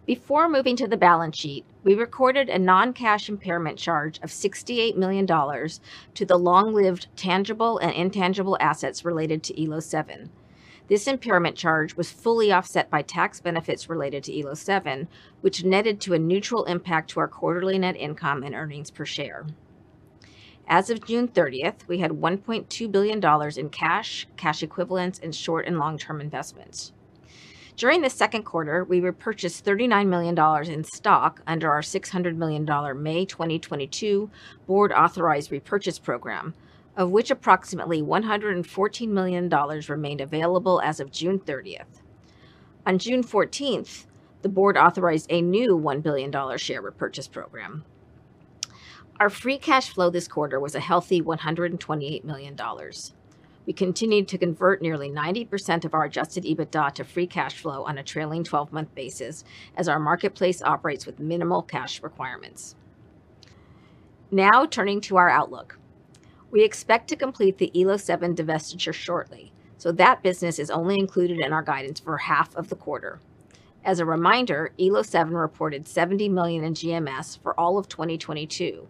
[0.05, 4.97] Before moving to the balance sheet, we recorded a non cash impairment charge of $68
[4.97, 10.31] million to the long lived tangible and intangible assets related to ELO 7.
[10.87, 15.07] This impairment charge was fully offset by tax benefits related to ELO 7,
[15.41, 19.45] which netted to a neutral impact to our quarterly net income and earnings per share.
[20.71, 25.79] As of June 30th, we had $1.2 billion in cash, cash equivalents, and short and
[25.79, 26.93] long term investments.
[27.75, 30.37] During the second quarter, we repurchased $39 million
[30.71, 32.65] in stock under our $600 million
[33.01, 34.29] May 2022
[34.67, 36.53] board authorized repurchase program,
[36.95, 42.01] of which approximately $114 million remained available as of June 30th.
[42.85, 44.05] On June 14th,
[44.43, 47.85] the board authorized a new $1 billion share repurchase program.
[49.19, 52.57] Our free cash flow this quarter was a healthy $128 million.
[53.65, 57.97] We continued to convert nearly 90% of our adjusted EBITDA to free cash flow on
[57.97, 59.43] a trailing 12 month basis
[59.75, 62.77] as our marketplace operates with minimal cash requirements.
[64.31, 65.77] Now, turning to our outlook.
[66.49, 71.39] We expect to complete the ELO 7 divestiture shortly, so that business is only included
[71.41, 73.19] in our guidance for half of the quarter.
[73.83, 78.87] As a reminder, ELO 7 reported 70 million in GMS for all of 2022,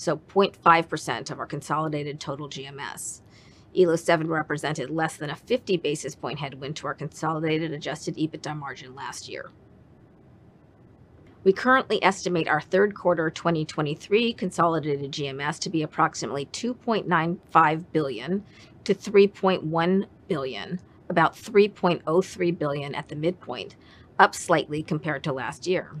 [0.00, 3.20] so 0.5% of our consolidated total GMS.
[3.76, 8.56] ELO 7 represented less than a 50 basis point headwind to our consolidated adjusted EBITDA
[8.56, 9.50] margin last year.
[11.44, 18.42] We currently estimate our third quarter 2023 consolidated GMS to be approximately 2.95 billion
[18.84, 23.76] to 3.1 billion, about 3.03 billion at the midpoint,
[24.18, 25.92] up slightly compared to last year.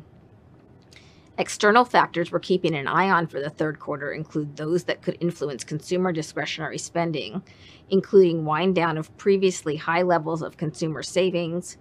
[1.40, 5.16] External factors we're keeping an eye on for the third quarter include those that could
[5.20, 7.42] influence consumer discretionary spending,
[7.88, 11.78] including wind down of previously high levels of consumer savings,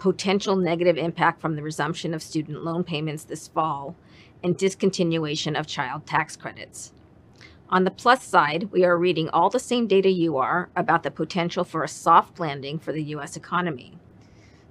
[0.00, 3.94] potential negative impact from the resumption of student loan payments this fall,
[4.42, 6.92] and discontinuation of child tax credits.
[7.68, 11.12] On the plus side, we are reading all the same data you are about the
[11.12, 14.00] potential for a soft landing for the US economy.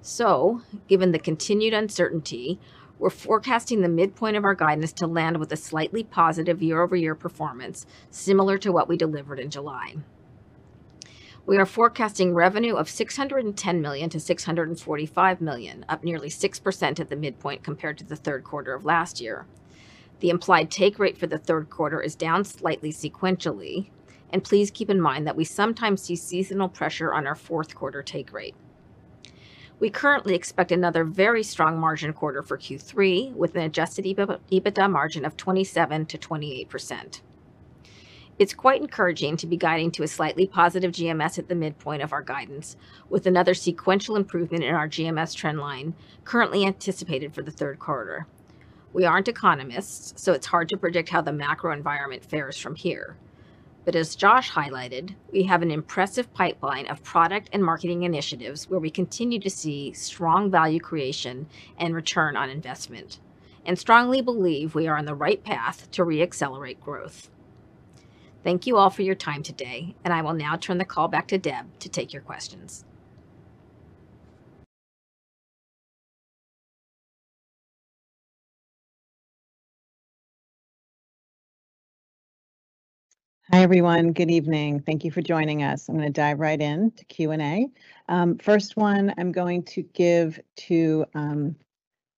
[0.02, 2.60] So, given the continued uncertainty,
[2.98, 6.96] we're forecasting the midpoint of our guidance to land with a slightly positive year over
[6.96, 9.96] year performance, similar to what we delivered in July.
[11.44, 17.16] We are forecasting revenue of 610 million to 645 million, up nearly 6% at the
[17.16, 19.46] midpoint compared to the third quarter of last year.
[20.20, 23.90] The implied take rate for the third quarter is down slightly sequentially,
[24.30, 28.02] and please keep in mind that we sometimes see seasonal pressure on our fourth quarter
[28.02, 28.56] take rate.
[29.78, 35.26] We currently expect another very strong margin quarter for Q3 with an adjusted EBITDA margin
[35.26, 37.20] of 27 to 28%.
[38.38, 42.14] It's quite encouraging to be guiding to a slightly positive GMS at the midpoint of
[42.14, 42.76] our guidance,
[43.10, 48.26] with another sequential improvement in our GMS trend line currently anticipated for the third quarter.
[48.94, 53.18] We aren't economists, so it's hard to predict how the macro environment fares from here.
[53.86, 58.80] But as Josh highlighted, we have an impressive pipeline of product and marketing initiatives where
[58.80, 61.46] we continue to see strong value creation
[61.78, 63.20] and return on investment,
[63.64, 67.30] and strongly believe we are on the right path to re-accelerate growth.
[68.42, 71.28] Thank you all for your time today, and I will now turn the call back
[71.28, 72.85] to Deb to take your questions.
[83.52, 84.12] Hi, everyone.
[84.12, 84.80] Good evening.
[84.80, 85.88] Thank you for joining us.
[85.88, 87.68] I'm going to dive right in to Q&A.
[88.08, 91.54] Um, first one, I'm going to give to um,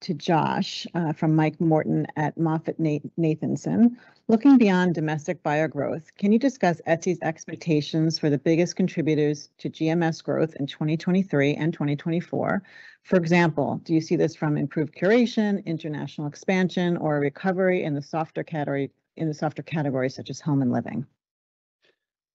[0.01, 2.79] to Josh uh, from Mike Morton at Moffett
[3.19, 3.97] Nathanson.
[4.29, 9.69] Looking beyond domestic buyer growth, can you discuss Etsy's expectations for the biggest contributors to
[9.69, 12.63] GMS growth in 2023 and 2024?
[13.03, 17.95] For example, do you see this from improved curation, international expansion, or a recovery in
[17.95, 21.07] the softer category in the softer categories such as home and living?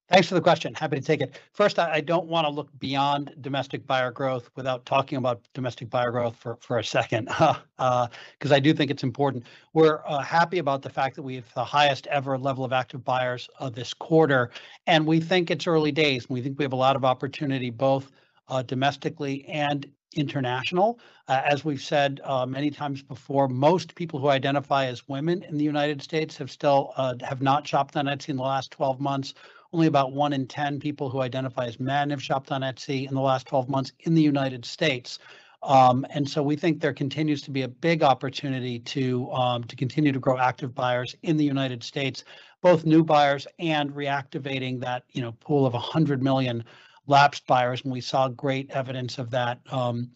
[0.09, 0.73] Thanks for the question.
[0.73, 1.39] Happy to take it.
[1.53, 6.11] First, I, don't want to look beyond domestic buyer growth without talking about domestic buyer
[6.11, 8.07] growth for, for a second, because uh,
[8.55, 9.45] I do think it's important.
[9.73, 13.03] We're uh, happy about the fact that we have the highest ever level of active
[13.03, 14.51] buyers uh, this quarter,
[14.87, 16.29] and we think it's early days.
[16.29, 18.11] We think we have a lot of opportunity both
[18.49, 20.99] uh, domestically and international.
[21.27, 25.57] Uh, as we've said uh, many times before, most people who identify as women in
[25.57, 28.99] the United States have still uh, have not shopped on Etsy in the last 12
[28.99, 29.33] months
[29.73, 33.15] only about one in 10 people who identify as men have shopped on Etsy in
[33.15, 35.19] the last 12 months in the United States.
[35.63, 39.75] Um, and so we think there continues to be a big opportunity to um, to
[39.75, 42.25] continue to grow active buyers in the United States,
[42.61, 46.65] both new buyers and reactivating that you know pool of 100 million
[47.07, 47.81] lapsed buyers.
[47.83, 50.11] And we saw great evidence of that um,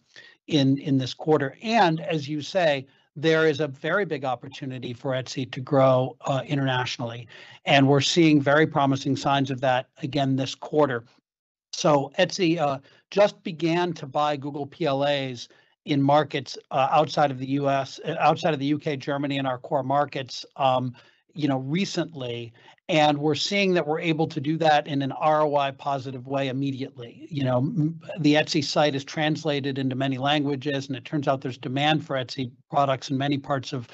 [0.48, 1.56] in in this quarter.
[1.62, 2.86] And as you say,
[3.20, 7.26] there is a very big opportunity for Etsy to grow uh, internationally.
[7.64, 11.04] And we're seeing very promising signs of that again this quarter.
[11.72, 12.78] So Etsy uh,
[13.10, 15.48] just began to buy Google PLAs
[15.84, 19.58] in markets uh, outside of the US, uh, outside of the UK, Germany, and our
[19.58, 20.94] core markets, um,
[21.34, 22.52] you know, recently
[22.88, 27.26] and we're seeing that we're able to do that in an ROI positive way immediately.
[27.30, 27.60] You know,
[28.18, 32.16] the Etsy site is translated into many languages, and it turns out there's demand for
[32.16, 33.88] Etsy products in many parts of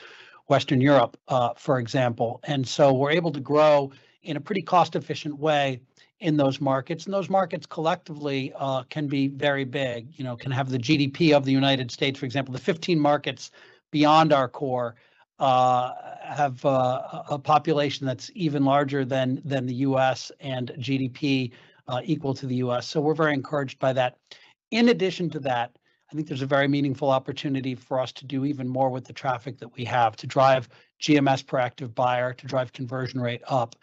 [0.47, 2.41] Western Europe, uh, for example.
[2.45, 3.91] And so we're able to grow
[4.23, 5.81] in a pretty cost-efficient way
[6.21, 10.07] in those markets, and those markets collectively uh, can be very big.
[10.13, 13.51] You know, can have the GDP of the United States, for example, the 15 markets
[13.91, 14.95] beyond our core
[15.39, 20.31] uh, have uh, a population that's even larger than than the U.S.
[20.41, 21.53] and GDP
[21.89, 22.87] uh, equal to the U.S.
[22.87, 24.19] So we're very encouraged by that.
[24.71, 25.77] In addition to that,
[26.11, 29.13] I think there's a very meaningful opportunity for us to do even more with the
[29.13, 30.69] traffic that we have to drive
[31.03, 33.75] GMS per active buyer, to drive conversion rate up,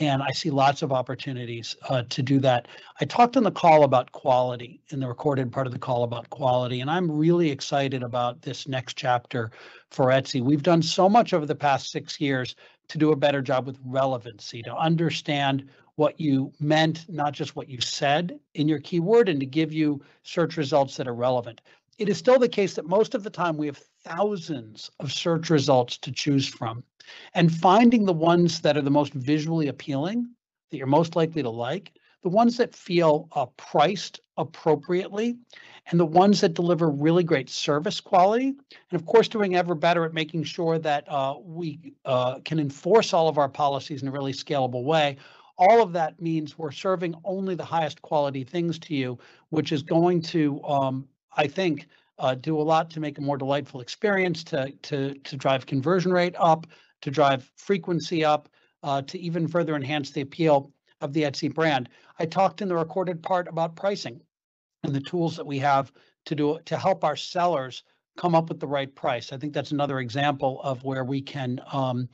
[0.00, 2.68] and I see lots of opportunities uh, to do that.
[3.00, 6.30] I talked on the call about quality, in the recorded part of the call about
[6.30, 9.50] quality, and I'm really excited about this next chapter
[9.90, 10.40] for Etsy.
[10.40, 12.54] We've done so much over the past six years
[12.88, 17.68] to do a better job with relevancy, to understand what you meant, not just what
[17.68, 21.60] you said in your keyword, and to give you search results that are relevant.
[21.98, 25.50] It is still the case that most of the time we have thousands of search
[25.50, 26.82] results to choose from
[27.34, 30.28] and finding the ones that are the most visually appealing,
[30.70, 31.92] that you're most likely to like,
[32.22, 35.36] the ones that feel uh, priced appropriately,
[35.90, 38.48] and the ones that deliver really great service quality.
[38.48, 43.12] And of course, doing ever better at making sure that uh, we uh, can enforce
[43.12, 45.16] all of our policies in a really scalable way.
[45.58, 49.18] All of that means we're serving only the highest quality things to you,
[49.50, 51.88] which is going to, um, I think,
[52.18, 56.12] uh, do a lot to make a more delightful experience, to to to drive conversion
[56.12, 56.66] rate up,
[57.02, 58.48] to drive frequency up,
[58.82, 61.88] uh, to even further enhance the appeal of the Etsy brand.
[62.18, 64.20] I talked in the recorded part about pricing
[64.82, 65.92] and the tools that we have
[66.26, 67.84] to do to help our sellers
[68.16, 69.32] come up with the right price.
[69.32, 72.08] I think that's another example of where we can um,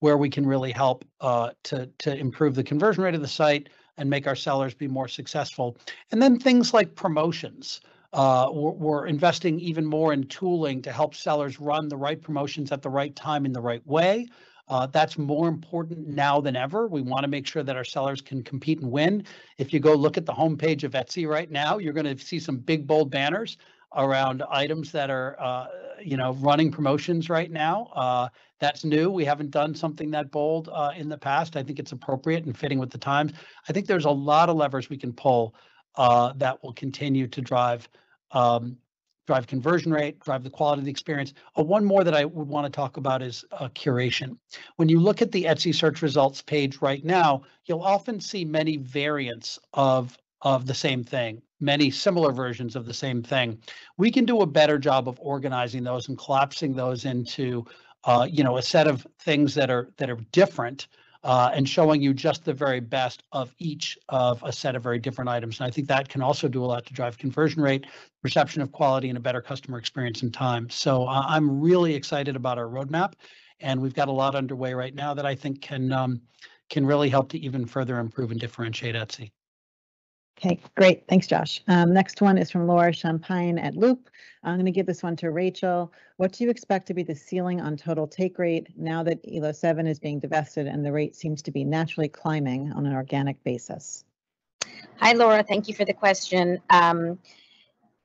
[0.00, 3.70] where we can really help uh, to to improve the conversion rate of the site
[3.96, 5.76] and make our sellers be more successful.
[6.10, 7.80] And then things like promotions.
[8.14, 12.70] Uh, we're, we're, investing even more in tooling to help sellers run the right promotions
[12.70, 14.28] at the right time in the right way.
[14.68, 16.86] Uh, that's more important now than ever.
[16.86, 19.26] We want to make sure that our sellers can compete and win.
[19.58, 22.38] If you go look at the homepage of Etsy right now, you're going to see
[22.38, 23.58] some big bold banners
[23.96, 25.66] around items that are, uh,
[26.00, 27.90] you know, running promotions right now.
[27.96, 28.28] Uh,
[28.60, 29.10] that's new.
[29.10, 31.56] We haven't done something that bold uh, in the past.
[31.56, 33.32] I think it's appropriate and fitting with the times.
[33.68, 35.56] I think there's a lot of levers we can pull
[35.96, 37.88] that will continue to drive
[38.34, 38.76] um,
[39.26, 41.32] drive conversion rate, drive the quality of the experience.
[41.58, 44.36] Uh, one more that I would want to talk about is uh, curation.
[44.76, 48.76] When you look at the Etsy search results page right now, you'll often see many
[48.76, 53.58] variants of of the same thing, many similar versions of the same thing.
[53.96, 57.64] We can do a better job of organizing those and collapsing those into,
[58.04, 60.88] uh, you know, a set of things that are that are different
[61.24, 64.98] uh, and showing you just the very best of each of a set of very
[64.98, 65.58] different items.
[65.58, 67.86] And I think that can also do a lot to drive conversion rate,
[68.22, 70.68] perception of quality, and a better customer experience in time.
[70.68, 73.14] So uh, I'm really excited about our roadmap,
[73.60, 76.20] and we've got a lot underway right now that I think can um,
[76.70, 79.32] can really help to even further improve and differentiate Etsy.
[80.44, 81.04] Okay, great.
[81.08, 81.62] Thanks, Josh.
[81.68, 84.10] Um, next one is from Laura Champine at Loop.
[84.42, 85.90] I'm going to give this one to Rachel.
[86.18, 89.52] What do you expect to be the ceiling on total take rate now that ELO
[89.52, 93.42] 7 is being divested and the rate seems to be naturally climbing on an organic
[93.42, 94.04] basis?
[94.98, 95.42] Hi, Laura.
[95.42, 96.60] Thank you for the question.
[96.68, 97.18] Um,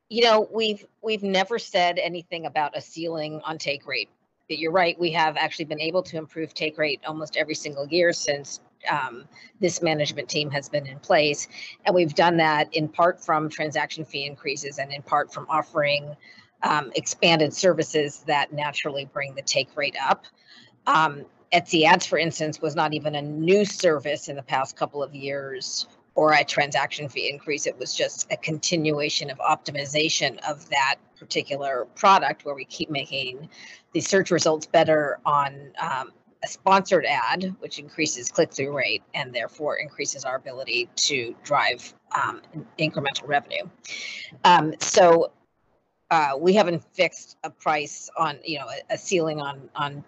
[0.07, 4.09] you know, we've we've never said anything about a ceiling on take rate.
[4.47, 4.97] But you're right.
[4.97, 9.25] We have actually been able to improve take rate almost every single year since um,
[9.59, 11.47] this management team has been in place.
[11.85, 16.15] And we've done that in part from transaction fee increases and in part from offering
[16.63, 20.25] um, expanded services that naturally bring the take rate up.
[20.87, 25.01] Um, Etsy Ads, for instance, was not even a new service in the past couple
[25.01, 27.65] of years or a transaction fee increase.
[27.65, 33.49] It was just a continuation of optimization of that particular product where we keep making
[33.93, 36.11] the search results better on um,
[36.43, 41.93] a sponsored ad, which increases click through rate and therefore increases our ability to drive
[42.15, 42.41] um,
[42.77, 43.63] incremental revenue.
[44.45, 45.31] Um, so
[46.11, 50.03] uh, we haven't fixed a price on, you know, a, a ceiling on on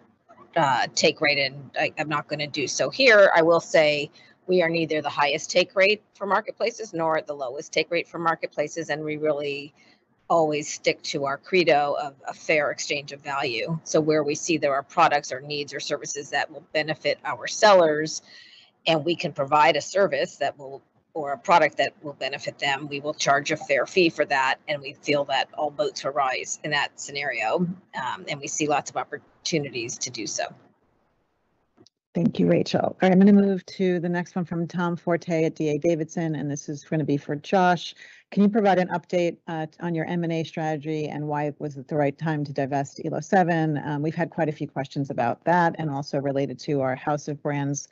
[0.55, 3.31] uh, take rate, and I, I'm not going to do so here.
[3.35, 4.09] I will say
[4.47, 8.19] we are neither the highest take rate for marketplaces nor the lowest take rate for
[8.19, 9.73] marketplaces, and we really
[10.31, 13.77] always stick to our credo of a fair exchange of value.
[13.83, 17.47] So where we see there are products or needs or services that will benefit our
[17.47, 18.21] sellers
[18.87, 20.81] and we can provide a service that will
[21.13, 24.55] or a product that will benefit them, we will charge a fair fee for that.
[24.69, 27.67] And we feel that all boats will rise in that scenario.
[28.01, 30.45] Um, and we see lots of opportunities to do so.
[32.13, 32.81] Thank you, Rachel.
[32.81, 35.77] All right, I'm going to move to the next one from Tom Forte at DA
[35.77, 37.95] Davidson, and this is going to be for Josh.
[38.31, 41.95] Can you provide an update uh, on your M&A strategy and why was it the
[41.95, 43.77] right time to divest Elo 7?
[43.85, 47.29] Um, we've had quite a few questions about that and also related to our House
[47.29, 47.87] of Brands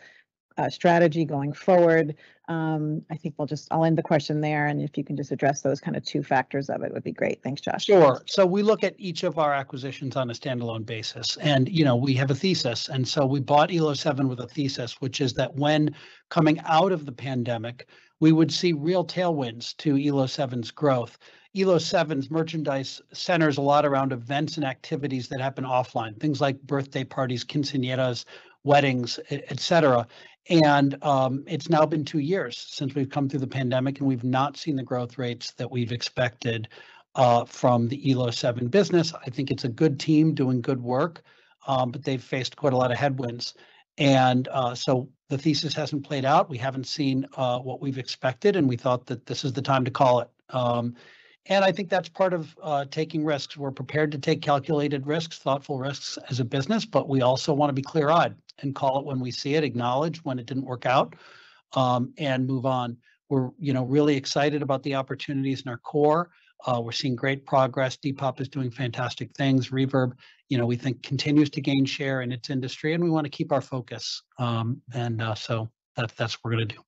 [0.57, 2.15] uh, strategy going forward.
[2.49, 4.65] Um, I think we'll just, I'll end the question there.
[4.65, 7.11] And if you can just address those kind of two factors of it would be
[7.11, 7.43] great.
[7.43, 7.85] Thanks, Josh.
[7.85, 8.21] Sure.
[8.25, 11.95] So we look at each of our acquisitions on a standalone basis and, you know,
[11.95, 12.89] we have a thesis.
[12.89, 15.95] And so we bought Elo 7 with a thesis, which is that when
[16.29, 17.87] coming out of the pandemic,
[18.19, 21.19] we would see real tailwinds to Elo 7's growth.
[21.55, 26.59] Elo 7's merchandise centers a lot around events and activities that happen offline, things like
[26.61, 28.25] birthday parties, quinceañeras,
[28.63, 30.05] weddings, et cetera.
[30.49, 34.23] And um, it's now been two years since we've come through the pandemic, and we've
[34.23, 36.67] not seen the growth rates that we've expected
[37.13, 39.13] uh, from the Elo 7 business.
[39.13, 41.21] I think it's a good team doing good work,
[41.67, 43.53] um, but they've faced quite a lot of headwinds.
[43.99, 46.49] And uh, so the thesis hasn't played out.
[46.49, 49.85] We haven't seen uh, what we've expected, and we thought that this is the time
[49.85, 50.29] to call it.
[50.49, 50.95] Um,
[51.45, 53.55] and I think that's part of uh, taking risks.
[53.55, 57.69] We're prepared to take calculated risks, thoughtful risks as a business, but we also want
[57.69, 60.65] to be clear eyed and call it when we see it, acknowledge when it didn't
[60.65, 61.15] work out,
[61.73, 62.97] um, and move on.
[63.29, 66.29] We're you know really excited about the opportunities in our core.
[66.65, 67.97] Uh, we're seeing great progress.
[67.97, 69.69] Depop is doing fantastic things.
[69.69, 70.11] Reverb,
[70.49, 73.29] you know, we think continues to gain share in its industry, and we want to
[73.29, 74.23] keep our focus.
[74.37, 76.81] Um, and uh, so that, that's what we're going to do.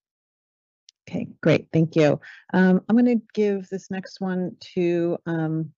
[1.10, 1.68] Okay, great.
[1.72, 2.20] Thank you.
[2.54, 5.72] Um, I'm going to give this next one to um,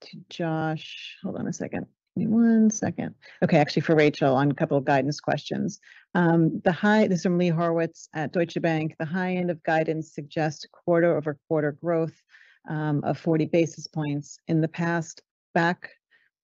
[0.00, 1.16] to Josh.
[1.22, 1.86] Hold on a second.
[2.18, 3.14] Me one second.
[3.44, 5.78] Okay, actually for Rachel on a couple of guidance questions.
[6.16, 8.96] Um, the high, this is from Lee Horowitz at Deutsche Bank.
[8.98, 12.20] The high end of guidance suggests quarter over quarter growth
[12.68, 14.36] um, of 40 basis points.
[14.48, 15.22] In the past,
[15.54, 15.90] back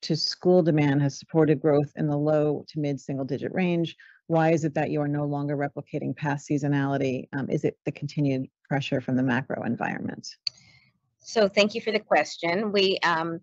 [0.03, 3.97] to school demand has supported growth in the low to mid single digit range.
[4.29, 7.27] Why is it that you are no longer replicating past seasonality?
[7.33, 10.29] Um, is it the continued pressure from the macro environment?
[11.19, 12.71] So thank you for the question.
[12.71, 13.41] We um,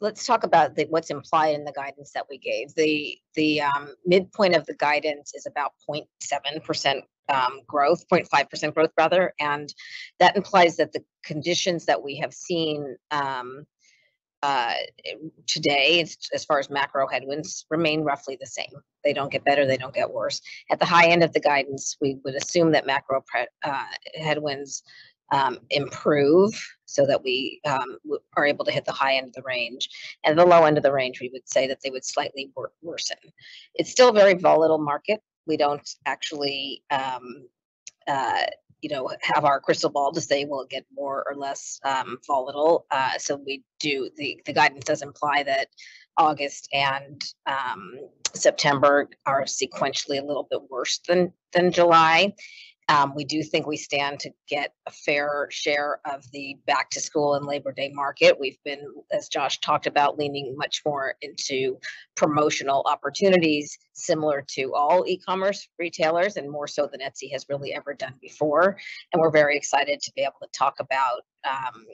[0.00, 2.74] let's talk about the, what's implied in the guidance that we gave.
[2.74, 8.74] The the um, midpoint of the guidance is about 0.7 percent um, growth, 0.5 percent
[8.74, 9.72] growth rather, and
[10.18, 13.66] that implies that the conditions that we have seen um,
[14.42, 14.74] uh,
[15.46, 18.72] today, as far as macro headwinds, remain roughly the same.
[19.04, 20.40] They don't get better, they don't get worse.
[20.70, 23.22] At the high end of the guidance, we would assume that macro
[23.62, 23.84] uh,
[24.14, 24.82] headwinds
[25.30, 26.52] um, improve
[26.86, 27.98] so that we um,
[28.36, 29.88] are able to hit the high end of the range.
[30.24, 32.72] And the low end of the range, we would say that they would slightly wor-
[32.82, 33.18] worsen.
[33.74, 35.20] It's still a very volatile market.
[35.46, 37.46] We don't actually, um,
[38.06, 38.42] uh,
[38.82, 42.86] you know, have our crystal ball to say will get more or less um, volatile.
[42.90, 45.68] Uh, so we do the the guidance does imply that
[46.16, 47.98] August and um,
[48.34, 52.32] September are sequentially a little bit worse than than July.
[52.90, 57.00] Um, we do think we stand to get a fair share of the back to
[57.00, 58.36] school and Labor Day market.
[58.38, 61.78] We've been, as Josh talked about, leaning much more into
[62.16, 67.72] promotional opportunities similar to all e commerce retailers and more so than Etsy has really
[67.72, 68.76] ever done before.
[69.12, 71.22] And we're very excited to be able to talk about.
[71.48, 71.86] Um,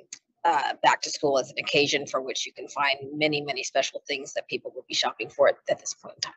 [0.44, 4.00] uh, back to school as an occasion for which you can find many, many special
[4.06, 6.34] things that people will be shopping for at, at this point in time.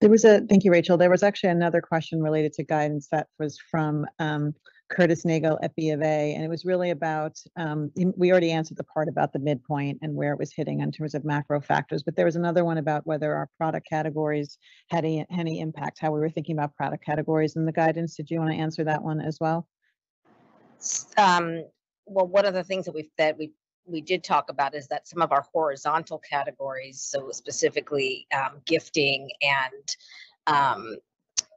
[0.00, 0.96] There was a, thank you, Rachel.
[0.96, 4.54] There was actually another question related to guidance that was from um,
[4.90, 8.76] Curtis Nagle at B of A, and it was really about, um, we already answered
[8.76, 12.02] the part about the midpoint and where it was hitting in terms of macro factors,
[12.04, 14.56] but there was another one about whether our product categories
[14.88, 18.14] had any, any impact, how we were thinking about product categories and the guidance.
[18.14, 19.66] Did you want to answer that one as well?
[21.16, 21.64] Um,
[22.06, 23.52] well, one of the things that we've that we
[23.88, 29.28] we did talk about is that some of our horizontal categories, so specifically um, gifting
[29.42, 29.96] and
[30.46, 30.96] um,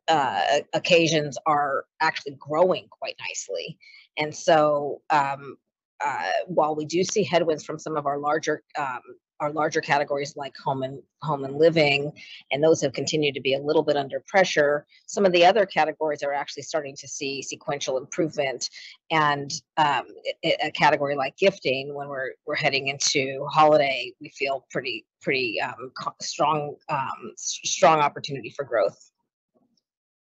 [0.08, 3.78] uh, occasions, are actually growing quite nicely.
[4.18, 5.58] And so, um,
[6.04, 9.02] uh, while we do see headwinds from some of our larger um,
[9.42, 12.14] our larger categories like home and home and living,
[12.52, 14.86] and those have continued to be a little bit under pressure.
[15.08, 18.70] Some of the other categories are actually starting to see sequential improvement,
[19.10, 20.06] and um,
[20.44, 25.92] a category like gifting, when we're we're heading into holiday, we feel pretty pretty um,
[26.22, 29.11] strong um, strong opportunity for growth.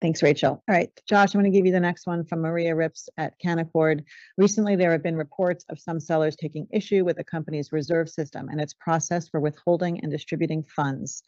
[0.01, 0.63] Thanks, Rachel.
[0.67, 3.35] All right, Josh, I'm going to give you the next one from Maria Ripps at
[3.45, 4.03] Canaccord.
[4.39, 8.49] Recently, there have been reports of some sellers taking issue with the company's reserve system
[8.49, 11.23] and its process for withholding and distributing funds.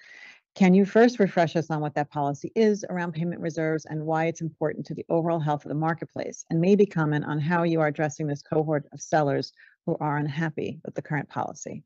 [0.55, 4.27] Can you first refresh us on what that policy is around payment reserves and why
[4.27, 6.47] it's important to the overall health of the marketplace?
[6.49, 9.53] And maybe comment on how you are addressing this cohort of sellers
[9.85, 11.85] who are unhappy with the current policy.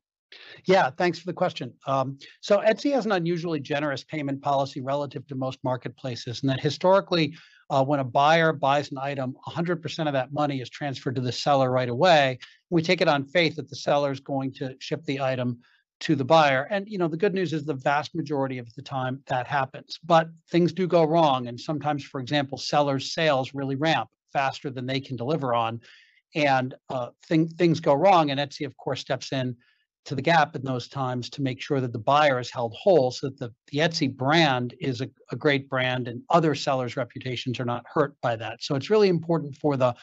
[0.65, 1.73] Yeah, thanks for the question.
[1.85, 6.59] Um, so Etsy has an unusually generous payment policy relative to most marketplaces, and that
[6.59, 7.35] historically,
[7.69, 11.31] uh, when a buyer buys an item, 100% of that money is transferred to the
[11.31, 12.39] seller right away.
[12.69, 15.59] We take it on faith that the seller is going to ship the item
[15.99, 16.67] to the buyer.
[16.69, 19.97] And you know, the good news is the vast majority of the time that happens.
[20.03, 24.85] But things do go wrong, and sometimes, for example, sellers' sales really ramp faster than
[24.85, 25.79] they can deliver on,
[26.35, 28.29] and uh, thing, things go wrong.
[28.29, 29.55] And Etsy, of course, steps in
[30.07, 33.11] to the gap in those times to make sure that the buyer is held whole
[33.11, 37.59] so that the, the Etsy brand is a, a great brand and other sellers' reputations
[37.59, 38.63] are not hurt by that.
[38.63, 39.93] So it's really important for the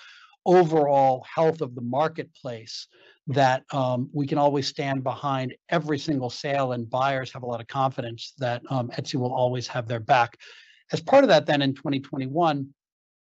[0.45, 2.87] overall health of the marketplace
[3.29, 7.63] that um, we can always stand behind every single sale and buyers have a lot
[7.63, 10.37] of confidence that um, Etsy will always have their back.
[10.93, 12.69] As part of that, then in 2021,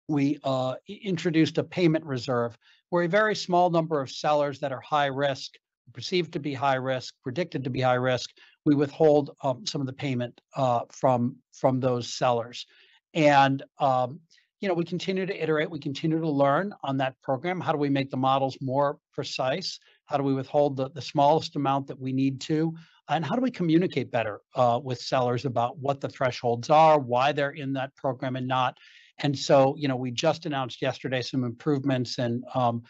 [0.10, 2.58] we uh, introduced a payment reserve
[2.90, 5.54] where a very small number of sellers that are high risk
[5.94, 8.30] perceived to be high risk, predicted to be high risk,
[8.66, 12.66] we withhold um, some of the payment uh, from from those sellers.
[13.14, 14.20] And um,
[14.62, 17.60] you know, we continue to iterate, we continue to learn on that program.
[17.60, 19.80] How do we make the models more precise?
[20.06, 22.74] How do we withhold the, the smallest amount that we need to?
[23.08, 27.32] And how do we communicate better uh, with sellers about what the thresholds are, why
[27.32, 28.78] they're in that program and not?
[29.20, 32.84] And so, you know, we just announced yesterday some improvements and um,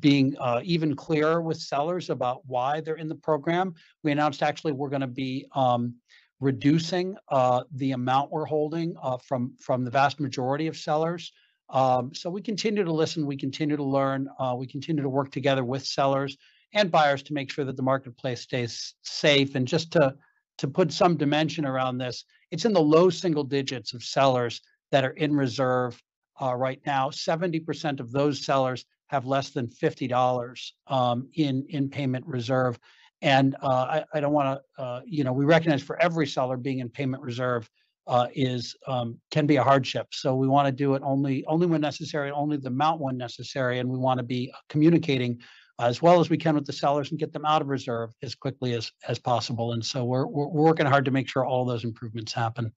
[0.00, 3.74] being uh, even clearer with sellers about why they're in the program.
[4.02, 5.94] We announced actually we're going to be um,
[6.40, 11.32] reducing uh, the amount we're holding uh, from from the vast majority of sellers.
[11.70, 15.30] Um, so we continue to listen, we continue to learn, uh, we continue to work
[15.30, 16.36] together with sellers
[16.74, 19.54] and buyers to make sure that the marketplace stays safe.
[19.54, 20.14] And just to
[20.58, 25.04] to put some dimension around this, it's in the low single digits of sellers that
[25.04, 26.00] are in reserve
[26.40, 27.08] uh, right now.
[27.08, 32.78] 70% of those sellers have less than fifty dollars um, in in payment reserve,
[33.20, 36.56] and uh, I, I, don't want to, uh, you know, we recognize for every seller
[36.56, 37.68] being in payment reserve
[38.06, 40.08] uh, is um, can be a hardship.
[40.12, 43.78] So we want to do it only only when necessary, only the amount when necessary,
[43.78, 45.38] and we want to be communicating
[45.78, 48.34] as well as we can with the sellers and get them out of reserve as
[48.34, 49.72] quickly as as possible.
[49.72, 52.72] And so we're we're, working hard to make sure all those improvements happen.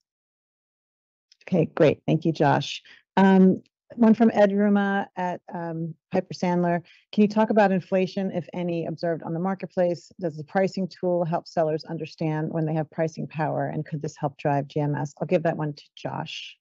[1.48, 2.02] Okay, great.
[2.06, 2.82] Thank you, Josh.
[3.16, 3.62] Um,
[3.98, 6.82] one from Ed Yruma at um, Piper Sandler.
[7.12, 10.12] Can you talk about inflation, if any, observed on the marketplace?
[10.20, 14.16] Does the pricing tool help sellers understand when they have pricing power, and could this
[14.18, 15.12] help drive GMS?
[15.20, 16.58] I'll give that one to Josh.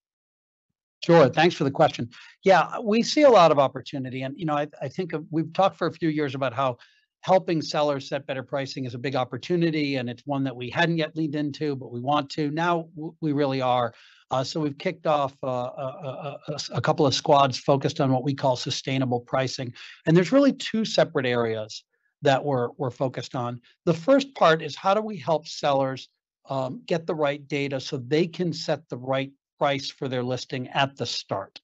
[1.05, 1.29] Sure.
[1.29, 2.09] Thanks for the question.
[2.45, 5.77] Yeah, we see a lot of opportunity, and you know, I, I think we've talked
[5.77, 6.79] for a few years about how
[7.25, 10.99] helping sellers set better pricing is a big opportunity, and it's one that we hadn't
[10.99, 12.51] yet leaned into, but we want to.
[12.51, 12.87] Now
[13.23, 13.95] we really are.
[14.31, 18.25] Uh, so we've kicked off uh, a, a, a, couple of squads focused on what
[18.25, 19.73] we call sustainable pricing.
[20.05, 21.85] And there's really two separate areas
[22.21, 23.59] that we're, we're focused on.
[23.87, 26.11] The first part is how do we help sellers
[26.51, 30.69] um, get the right data so they can set the right price for their listing
[30.69, 31.59] at the start.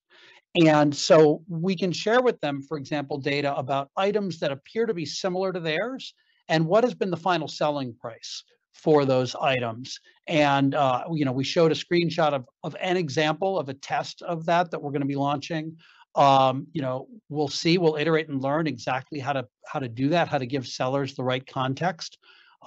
[0.59, 4.93] And so we can share with them, for example, data about items that appear to
[4.93, 6.13] be similar to theirs
[6.49, 8.43] and what has been the final selling price
[8.73, 9.99] for those items.
[10.27, 14.21] And uh, you know, we showed a screenshot of, of an example of a test
[14.21, 15.77] of that that we're going to be launching.
[16.15, 20.09] Um, you know, we'll see, we'll iterate and learn exactly how to how to do
[20.09, 22.17] that, how to give sellers the right context.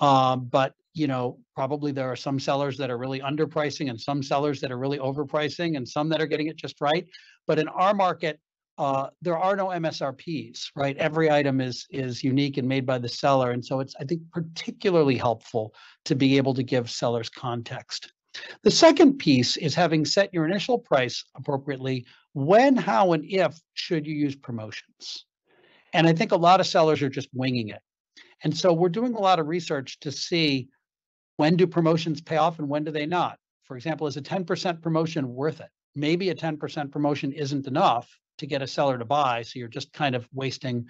[0.00, 4.22] Um, but you know, probably there are some sellers that are really underpricing and some
[4.22, 7.04] sellers that are really overpricing and some that are getting it just right.
[7.46, 8.40] But in our market,
[8.76, 10.96] uh, there are no MSRPs, right?
[10.96, 14.22] Every item is is unique and made by the seller, and so it's I think
[14.32, 15.74] particularly helpful
[16.06, 18.12] to be able to give sellers context.
[18.62, 22.04] The second piece is having set your initial price appropriately.
[22.32, 25.26] When, how, and if should you use promotions?
[25.92, 27.80] And I think a lot of sellers are just winging it.
[28.42, 30.68] And so we're doing a lot of research to see
[31.36, 33.38] when do promotions pay off and when do they not.
[33.62, 35.70] For example, is a 10% promotion worth it?
[35.94, 39.42] Maybe a 10% promotion isn't enough to get a seller to buy.
[39.42, 40.88] So you're just kind of wasting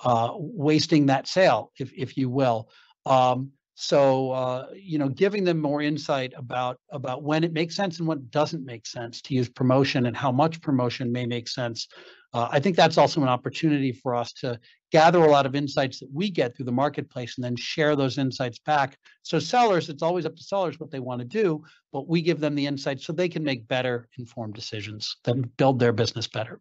[0.00, 2.68] uh, wasting that sale, if if you will.
[3.06, 7.98] Um, so uh, you know, giving them more insight about about when it makes sense
[7.98, 11.88] and what doesn't make sense to use promotion and how much promotion may make sense.
[12.32, 14.58] Uh, I think that's also an opportunity for us to
[14.90, 18.18] gather a lot of insights that we get through the marketplace and then share those
[18.18, 18.98] insights back.
[19.22, 21.62] So sellers, it's always up to sellers what they want to do,
[21.92, 25.78] but we give them the insights so they can make better informed decisions that build
[25.78, 26.60] their business better.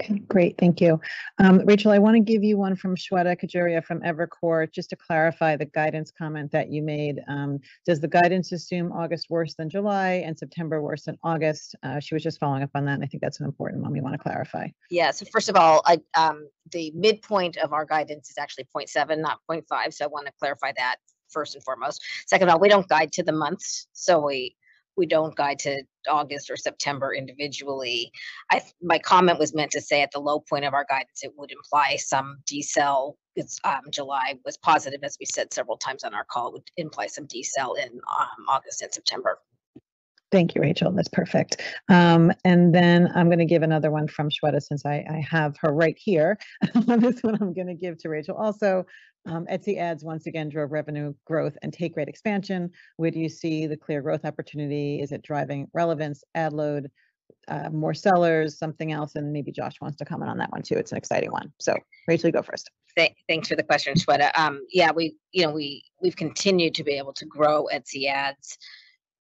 [0.00, 1.00] Okay, great, thank you.
[1.38, 4.96] Um, Rachel, I want to give you one from Shweta Khajuria from Evercore, just to
[4.96, 7.20] clarify the guidance comment that you made.
[7.26, 11.74] Um, does the guidance assume August worse than July and September worse than August?
[11.82, 13.92] Uh, she was just following up on that, and I think that's an important one
[13.92, 14.68] we want to clarify.
[14.88, 19.18] Yeah, so first of all, I, um, the midpoint of our guidance is actually 0.7,
[19.18, 20.96] not 0.5, so I want to clarify that
[21.28, 22.00] first and foremost.
[22.28, 24.54] Second of all, we don't guide to the months, so we
[24.98, 28.10] we don't guide to August or September individually.
[28.50, 31.32] I my comment was meant to say at the low point of our guidance, it
[31.36, 33.14] would imply some decel.
[33.36, 36.70] It's um, July was positive, as we said several times on our call, it would
[36.76, 39.38] imply some decel in um, August and September.
[40.30, 40.92] Thank you, Rachel.
[40.92, 41.62] That's perfect.
[41.88, 45.56] Um, and then I'm going to give another one from Shweta since I, I have
[45.60, 46.38] her right here.
[46.74, 48.84] this one I'm going to give to Rachel also.
[49.26, 52.70] Um, Etsy ads once again drove revenue growth and take rate expansion.
[52.96, 55.00] Where do you see the clear growth opportunity?
[55.00, 56.90] Is it driving relevance, ad load,
[57.48, 59.16] uh, more sellers, something else?
[59.16, 60.76] And maybe Josh wants to comment on that one too.
[60.76, 61.52] It's an exciting one.
[61.58, 61.74] So
[62.06, 62.70] Rachel, you go first.
[62.96, 64.30] Th- thanks for the question, Shweta.
[64.38, 68.58] Um, yeah, we, you know, we we've continued to be able to grow Etsy ads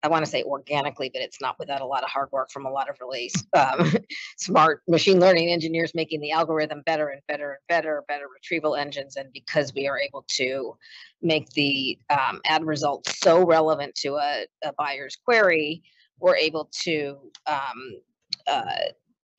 [0.02, 2.66] I want to say organically, but it's not without a lot of hard work from
[2.66, 3.94] a lot of really um,
[4.38, 9.18] smart machine learning engineers making the algorithm better and better and better, better retrieval engines.
[9.18, 10.78] And because we are able to
[11.22, 15.84] make the um, ad results so relevant to a, a buyer's query,
[16.20, 18.02] we're able to um,
[18.48, 18.64] uh,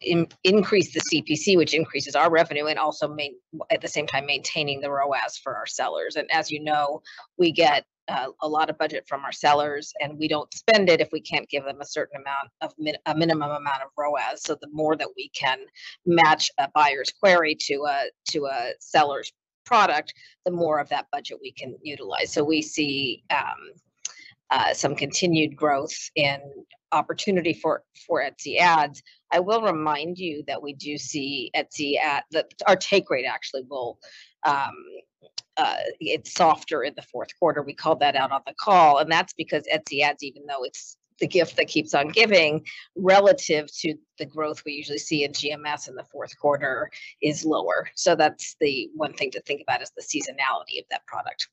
[0.01, 3.35] in, increase the CPC, which increases our revenue, and also main,
[3.71, 6.17] at the same time maintaining the ROAS for our sellers.
[6.17, 7.03] And as you know,
[7.39, 11.01] we get uh, a lot of budget from our sellers and we don't spend it
[11.01, 14.43] if we can't give them a certain amount of min- a minimum amount of ROAS.
[14.43, 15.59] So the more that we can
[16.05, 19.33] match a buyer's query to a to a seller's
[19.65, 20.13] product,
[20.45, 22.33] the more of that budget we can utilize.
[22.33, 23.73] So we see um,
[24.51, 26.41] uh, some continued growth in
[26.93, 29.01] opportunity for for Etsy ads.
[29.31, 33.63] I will remind you that we do see Etsy at that our take rate actually
[33.71, 33.99] will
[34.45, 34.75] um,
[35.57, 37.63] uh, it's softer in the fourth quarter.
[37.63, 40.97] We called that out on the call, and that's because Etsy ads, even though it's
[41.19, 42.65] the gift that keeps on giving,
[42.97, 46.91] relative to the growth we usually see in GMS in the fourth quarter,
[47.23, 47.89] is lower.
[47.95, 51.49] So that's the one thing to think about is the seasonality of that product.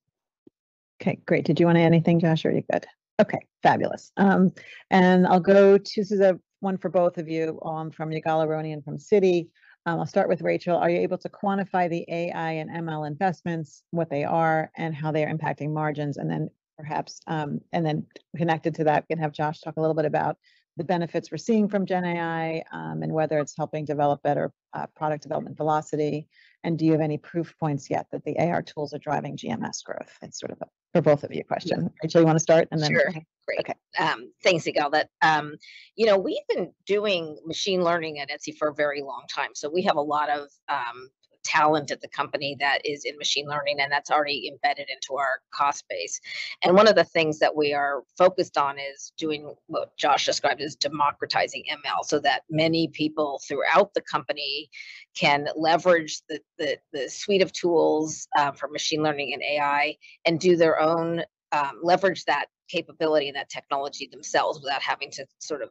[1.01, 1.45] Okay, great.
[1.45, 2.45] Did you want to add anything, Josh?
[2.45, 2.85] Are you good?
[3.19, 4.11] Okay, fabulous.
[4.17, 4.51] Um,
[4.89, 8.45] and I'll go to this is a one for both of you um, from Ygal
[8.45, 9.47] Arounian and from Citi.
[9.87, 10.75] Um, I'll start with Rachel.
[10.75, 15.13] Are you able to quantify the AI and ML investments, what they are, and how
[15.13, 16.17] they are impacting margins?
[16.17, 19.79] And then perhaps, um, and then connected to that, we can have Josh talk a
[19.79, 20.35] little bit about
[20.77, 24.85] the benefits we're seeing from Gen AI um, and whether it's helping develop better uh,
[24.95, 26.27] product development velocity.
[26.63, 29.83] And do you have any proof points yet that the AR tools are driving GMS
[29.83, 30.15] growth?
[30.21, 31.81] It's sort of a, for both of you question.
[31.81, 31.89] Yeah.
[32.03, 32.67] Rachel, you want to start?
[32.71, 33.11] And then sure.
[33.47, 33.59] Great.
[33.59, 33.73] Okay.
[33.97, 34.91] Um, thanks, Ygal.
[34.91, 35.55] That um,
[35.95, 39.51] you know, we've been doing machine learning at Etsy for a very long time.
[39.55, 41.09] So we have a lot of um,
[41.47, 45.39] talent at the company that is in machine learning and that's already embedded into our
[45.53, 46.19] cost base.
[46.61, 50.61] And one of the things that we are focused on is doing what Josh described
[50.61, 54.69] as democratizing ML so that many people throughout the company
[55.15, 59.95] can leverage the, the, the suite of tools uh, for machine learning and AI
[60.25, 61.23] and do their own
[61.53, 65.69] um, leverage that capability and that technology themselves without having to sort of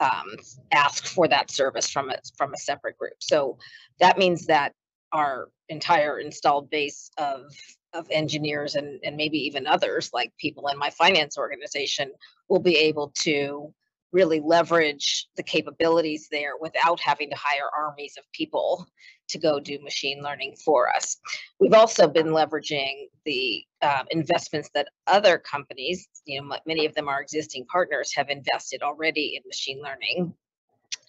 [0.00, 0.36] um,
[0.72, 3.14] ask for that service from a, from a separate group.
[3.20, 3.58] So
[4.00, 4.72] that means that
[5.12, 7.52] our entire installed base of
[7.94, 12.10] of engineers and, and maybe even others like people in my finance organization
[12.48, 13.72] will be able to
[14.12, 18.86] really leverage the capabilities there without having to hire armies of people
[19.28, 21.16] to go do machine learning for us.
[21.58, 27.08] We've also been leveraging the uh, investments that other companies, you know, many of them
[27.08, 30.34] are existing partners, have invested already in machine learning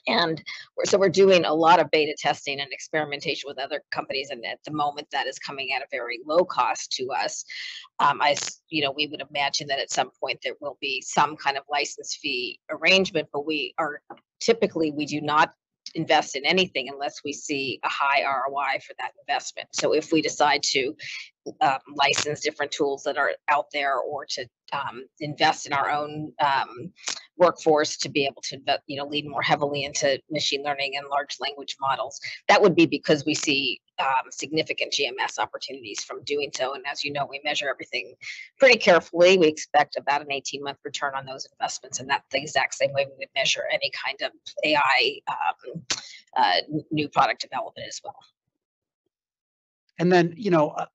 [0.07, 0.43] and
[0.75, 4.45] we're, so we're doing a lot of beta testing and experimentation with other companies and
[4.45, 7.45] at the moment that is coming at a very low cost to us
[7.99, 8.35] um, i
[8.69, 11.63] you know we would imagine that at some point there will be some kind of
[11.69, 14.01] license fee arrangement but we are
[14.39, 15.53] typically we do not
[15.95, 19.69] invest in anything unless we see a high ROI for that investment.
[19.73, 20.95] So if we decide to
[21.61, 26.33] um, license different tools that are out there or to um, invest in our own
[26.39, 26.91] um,
[27.37, 31.37] workforce to be able to you know lead more heavily into machine learning and large
[31.39, 32.19] language models.
[32.47, 36.73] That would be because we see um, significant gms opportunities from doing so.
[36.73, 38.13] And as you know we measure everything
[38.59, 39.37] pretty carefully.
[39.37, 42.93] We expect about an 18 month return on those investments and that's the exact same
[42.93, 44.31] way we would measure any kind of
[44.63, 45.83] ai um,
[46.35, 46.55] uh,
[46.91, 48.15] new product development as well.
[49.99, 50.85] And then you know uh,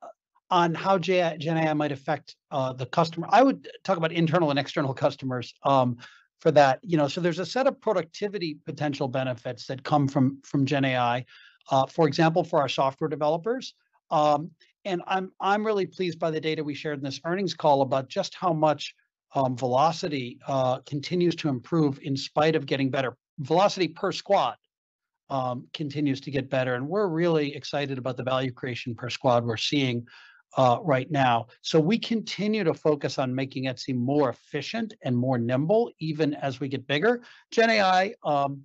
[0.51, 3.27] on how Gen AI might affect uh, the customer.
[3.31, 5.55] I would talk about internal and external customers.
[5.63, 5.99] Um,
[6.41, 6.81] for that.
[6.83, 10.85] You know, so there's a set of productivity potential benefits that come from from Gen
[10.85, 11.25] AI.
[11.71, 13.75] Uh, for example, for our software developers.
[14.11, 14.51] Um,
[14.85, 18.09] and I'm I'm really pleased by the data we shared in this earnings call about
[18.09, 18.95] just how much
[19.35, 23.17] um, velocity uh, continues to improve in spite of getting better.
[23.41, 24.57] Velocity per squad
[25.29, 29.45] um, continues to get better, and we're really excited about the value creation per squad
[29.45, 30.07] we're seeing
[30.57, 31.47] uh, right now.
[31.61, 36.61] So we continue to focus on making Etsy more efficient and more nimble, even as
[36.61, 37.23] we get bigger.
[37.51, 38.63] Gen AI, um,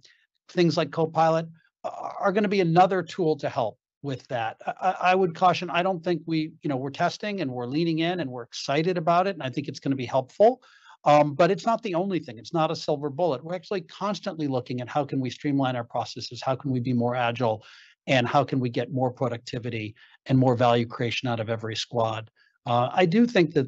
[0.50, 1.48] things like Copilot,
[1.84, 4.58] are going to be another tool to help with that.
[4.66, 5.70] I, I, would caution.
[5.70, 8.98] I don't think we, you know, we're testing and we're leaning in and we're excited
[8.98, 10.62] about it, and I think it's going to be helpful.
[11.06, 12.38] Um, but it's not the only thing.
[12.38, 13.44] It's not a silver bullet.
[13.44, 16.94] We're actually constantly looking at how can we streamline our processes, how can we be
[16.94, 17.66] more agile,
[18.08, 19.96] and how can we get more productivity
[20.26, 22.30] and more value creation out of every squad.
[22.66, 23.68] Uh, I do think that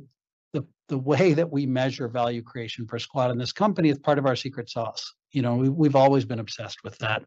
[0.54, 4.20] the the way that we measure value creation per squad in this company is part
[4.20, 5.14] of our secret sauce.
[5.32, 7.24] You know, we, we've always been obsessed with that.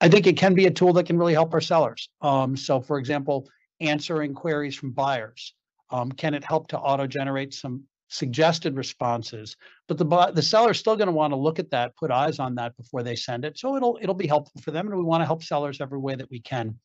[0.00, 2.08] I think it can be a tool that can really help our sellers.
[2.20, 3.48] Um, so, for example,
[3.80, 5.54] answering queries from buyers.
[5.90, 9.56] Um, can it help to auto generate some suggested responses
[9.86, 12.54] but the the seller's still going to want to look at that put eyes on
[12.54, 13.58] that before they send it.
[13.58, 16.14] So it'll it'll be helpful for them and we want to help sellers every way
[16.14, 16.78] that we can.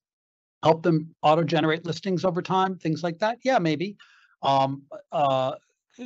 [0.63, 3.38] Help them auto generate listings over time things like that?
[3.43, 3.97] Yeah maybe.
[4.41, 5.53] Um, uh,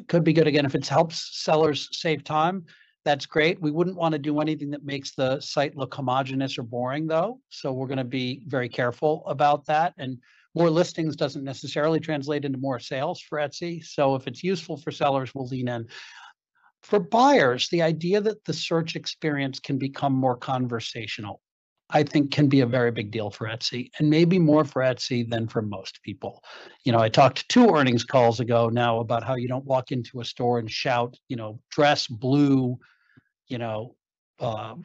[0.08, 2.66] could be good again if it helps sellers save time.
[3.06, 3.62] That's great.
[3.62, 7.40] We wouldn't want to do anything that makes the site look homogenous or boring though
[7.50, 10.18] so we're going to be very careful about that and
[10.58, 13.84] more listings doesn't necessarily translate into more sales for Etsy.
[13.84, 15.88] So if it's useful for sellers, we'll lean in.
[16.82, 21.42] For buyers, the idea that the search experience can become more conversational,
[21.90, 25.30] I think can be a very big deal for Etsy and maybe more for Etsy
[25.30, 26.44] than for most people.
[26.84, 30.22] You know, I talked two earnings calls ago now about how you don't walk into
[30.22, 32.78] a store and shout, you know, dress blue,
[33.48, 33.96] you know,
[34.40, 34.76] uh,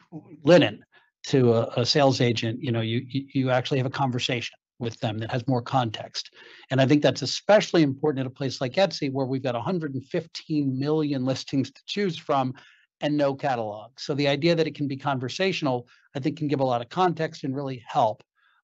[0.43, 0.83] linen
[1.27, 2.61] to a, a sales agent.
[2.61, 6.31] You know, you you actually have a conversation with them that has more context.
[6.69, 10.79] And I think that's especially important at a place like Etsy, where we've got 115
[10.79, 12.53] million listings to choose from
[13.01, 13.91] and no catalog.
[13.97, 16.89] So the idea that it can be conversational, I think, can give a lot of
[16.89, 18.23] context and really help.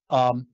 [0.09, 0.47] Um,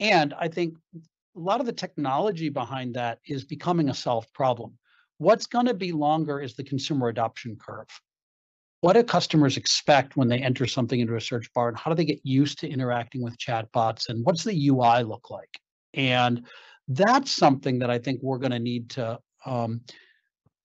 [0.00, 1.00] and I think a
[1.40, 4.78] lot of the technology behind that is becoming a solved problem.
[5.18, 7.88] What's going to be longer is the consumer adoption curve
[8.86, 11.96] what do customers expect when they enter something into a search bar and how do
[11.96, 15.58] they get used to interacting with chatbots and what's the ui look like?
[15.94, 16.46] And
[16.86, 19.80] that's something that i think we're going to need to um,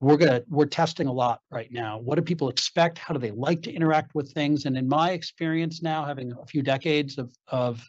[0.01, 1.97] we're to we're testing a lot right now.
[1.97, 2.99] What do people expect?
[2.99, 4.65] How do they like to interact with things?
[4.65, 7.83] And in my experience now having a few decades of, of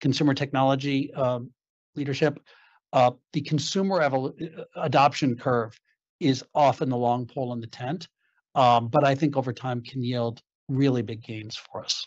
[0.00, 1.52] consumer technology um,
[1.94, 2.40] leadership
[2.92, 4.34] uh, the consumer evol-
[4.74, 5.78] adoption curve
[6.18, 8.08] is often the long pole in the tent
[8.56, 12.06] um, but I think over time can yield really big gains for us.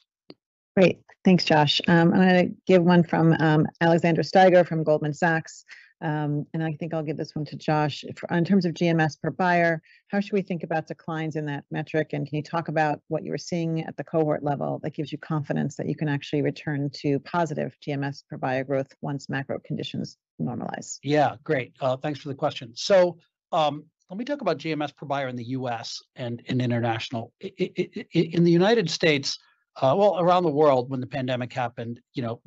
[0.76, 1.00] Great.
[1.24, 1.82] Thanks, Josh.
[1.88, 5.64] Um, I'm going to give one from um, Alexandra Steiger from Goldman Sachs.
[6.02, 8.06] Um, and I think I'll give this one to Josh.
[8.16, 11.66] For, in terms of GMS per buyer, how should we think about declines in that
[11.72, 12.12] metric?
[12.14, 15.12] And can you talk about what you were seeing at the cohort level that gives
[15.12, 19.60] you confidence that you can actually return to positive GMS per buyer growth once macro
[19.60, 21.00] conditions normalize?
[21.04, 21.74] Yeah, great.
[21.82, 22.72] Uh, thanks for the question.
[22.76, 23.18] So
[23.52, 26.02] um, let me talk about GMS per buyer in the U.S.
[26.16, 27.32] and in international.
[27.42, 29.38] In the United States,
[29.82, 32.42] uh, well, around the world, when the pandemic happened, you know,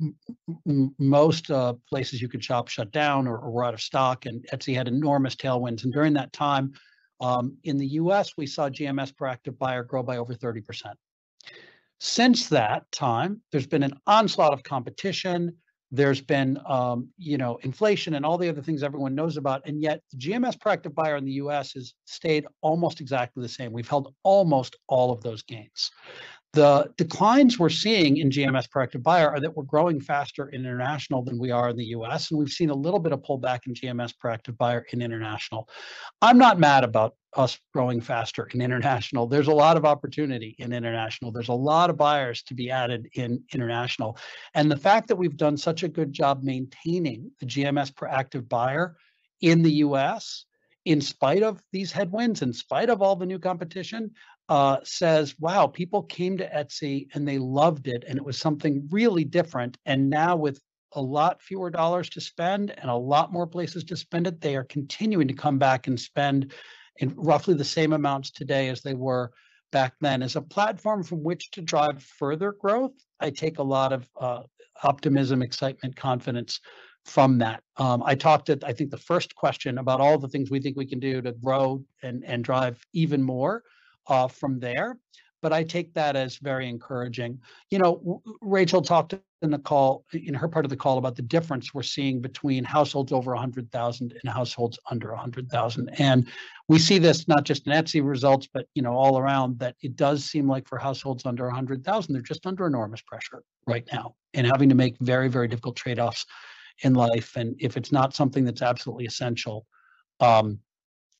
[0.67, 4.25] m- most uh, places you could shop shut down or, or were out of stock,
[4.25, 5.83] and Etsy had enormous tailwinds.
[5.83, 6.73] And during that time,
[7.21, 10.63] um, in the U.S., we saw GMS per active buyer grow by over 30%.
[11.99, 15.55] Since that time, there's been an onslaught of competition.
[15.93, 19.79] There's been, um, you know, inflation and all the other things everyone knows about, and
[19.79, 21.73] yet the GMS per active buyer in the U.S.
[21.73, 23.71] has stayed almost exactly the same.
[23.71, 25.91] We've held almost all of those gains.
[26.53, 30.61] The declines we're seeing in GMS per active buyer are that we're growing faster in
[30.61, 33.61] international than we are in the US, and we've seen a little bit of pullback
[33.65, 35.67] in GMS per active buyer in international.
[36.21, 39.25] I'm not mad about us growing faster in international.
[39.25, 41.31] There's a lot of opportunity in international.
[41.31, 44.15] There's a lot of buyers to be added in international.
[44.53, 48.47] And the fact that we've done such a good job maintaining the GMS per active
[48.47, 48.95] buyer
[49.41, 50.45] in the US,
[50.85, 54.11] in spite of these headwinds, in spite of all the new competition,
[54.53, 58.03] uh, says, wow, people came to Etsy and they loved it.
[58.07, 59.79] And it was something really different.
[59.87, 63.97] And now, with a lot fewer dollars to spend and a lot more places to
[63.97, 66.53] spend it, they are continuing to come back and spend
[66.97, 69.31] in roughly the same amounts today as they were
[69.71, 70.21] back then.
[70.21, 74.43] As a platform from which to drive further growth, I take a lot of uh,
[74.83, 76.59] optimism, excitement, confidence
[77.05, 77.63] from that.
[77.77, 80.77] Um, I talked at, I think, the first question about all the things we think
[80.77, 83.63] we can do to grow and, and drive even more
[84.07, 84.97] uh, from there.
[85.41, 87.39] But I take that as very encouraging.
[87.69, 91.21] You know, Rachel talked in the call, in her part of the call, about the
[91.21, 95.89] difference we're seeing between households over 100,000 and households under 100,000.
[95.99, 96.29] And
[96.69, 99.59] we see this not just in Etsy results, but you know, all around.
[99.59, 103.85] That it does seem like for households under 100,000, they're just under enormous pressure right
[103.91, 106.25] now, and having to make very, very difficult trade-offs
[106.83, 107.35] in life.
[107.35, 109.65] And if it's not something that's absolutely essential,
[110.21, 110.59] um,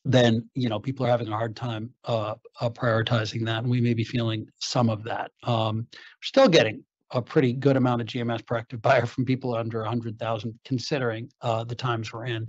[0.06, 3.82] then you know people are having a hard time uh, uh, prioritizing that, and we
[3.82, 5.32] may be feeling some of that.
[5.44, 9.54] Um, we're still getting a pretty good amount of GMS per active buyer from people
[9.54, 12.48] under 100,000, considering uh, the times we're in.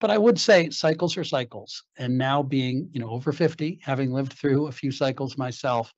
[0.00, 4.12] But I would say cycles are cycles, and now being you know over 50, having
[4.12, 5.92] lived through a few cycles myself,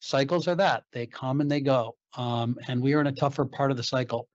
[0.00, 3.44] cycles are that they come and they go, um, and we are in a tougher
[3.44, 4.28] part of the cycle.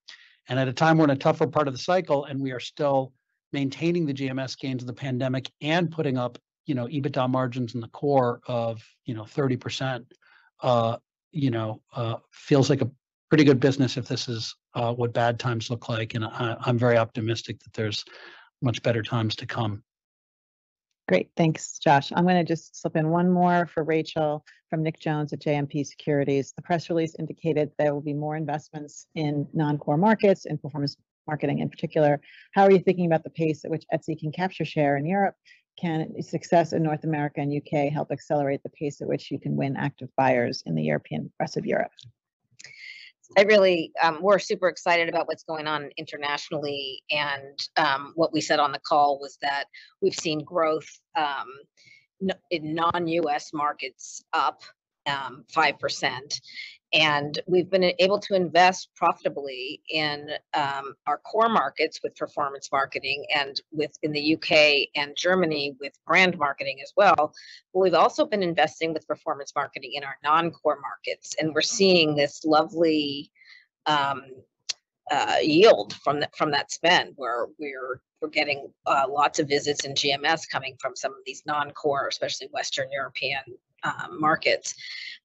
[0.49, 2.59] And at a time we're in a tougher part of the cycle, and we are
[2.59, 3.13] still
[3.53, 7.81] maintaining the GMS gains of the pandemic and putting up, you know, EBITDA margins in
[7.81, 10.05] the core of, you know, 30%,
[10.61, 10.97] uh,
[11.31, 12.91] you know, uh, feels like a
[13.29, 16.13] pretty good business if this is uh, what bad times look like.
[16.13, 18.03] And I, I'm very optimistic that there's
[18.61, 19.83] much better times to come.
[21.07, 22.11] Great, thanks, Josh.
[22.13, 25.85] I'm going to just slip in one more for Rachel from Nick Jones at JMP
[25.85, 26.51] Securities.
[26.53, 30.97] The press release indicated there will be more investments in non-core markets and performance
[31.27, 32.19] marketing in particular.
[32.53, 35.35] How are you thinking about the pace at which Etsy can capture share in Europe?
[35.79, 39.55] Can success in North America and UK help accelerate the pace at which you can
[39.55, 41.91] win active buyers in the European rest of Europe?
[43.37, 47.03] I really, um, we're super excited about what's going on internationally.
[47.11, 49.65] And um, what we said on the call was that
[50.01, 51.47] we've seen growth um,
[52.49, 54.61] in non US markets up
[55.07, 56.41] um, 5%.
[56.93, 63.25] And we've been able to invest profitably in um, our core markets with performance marketing
[63.35, 67.33] and with in the UK and Germany with brand marketing as well.
[67.73, 71.35] But we've also been investing with performance marketing in our non-core markets.
[71.39, 73.31] And we're seeing this lovely
[73.85, 74.23] um,
[75.11, 79.85] uh, yield from that from that spend where we're we're getting uh, lots of visits
[79.85, 83.41] in GMS coming from some of these non-core, especially Western European
[83.83, 84.75] um, markets.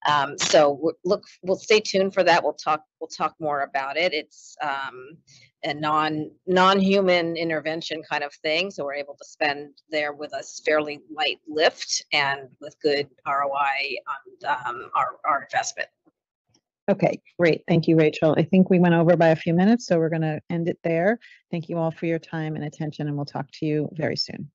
[0.07, 2.43] Um, so look, we'll stay tuned for that.
[2.43, 2.85] We'll talk.
[3.01, 4.13] We'll talk more about it.
[4.13, 5.17] It's um,
[5.65, 8.71] a non non-human intervention kind of thing.
[8.71, 13.97] So we're able to spend there with a fairly light lift and with good ROI
[14.09, 15.89] on um, our our investment.
[16.91, 17.63] Okay, great.
[17.69, 18.35] Thank you, Rachel.
[18.37, 20.79] I think we went over by a few minutes, so we're going to end it
[20.83, 21.21] there.
[21.51, 24.51] Thank you all for your time and attention, and we'll talk to you very soon.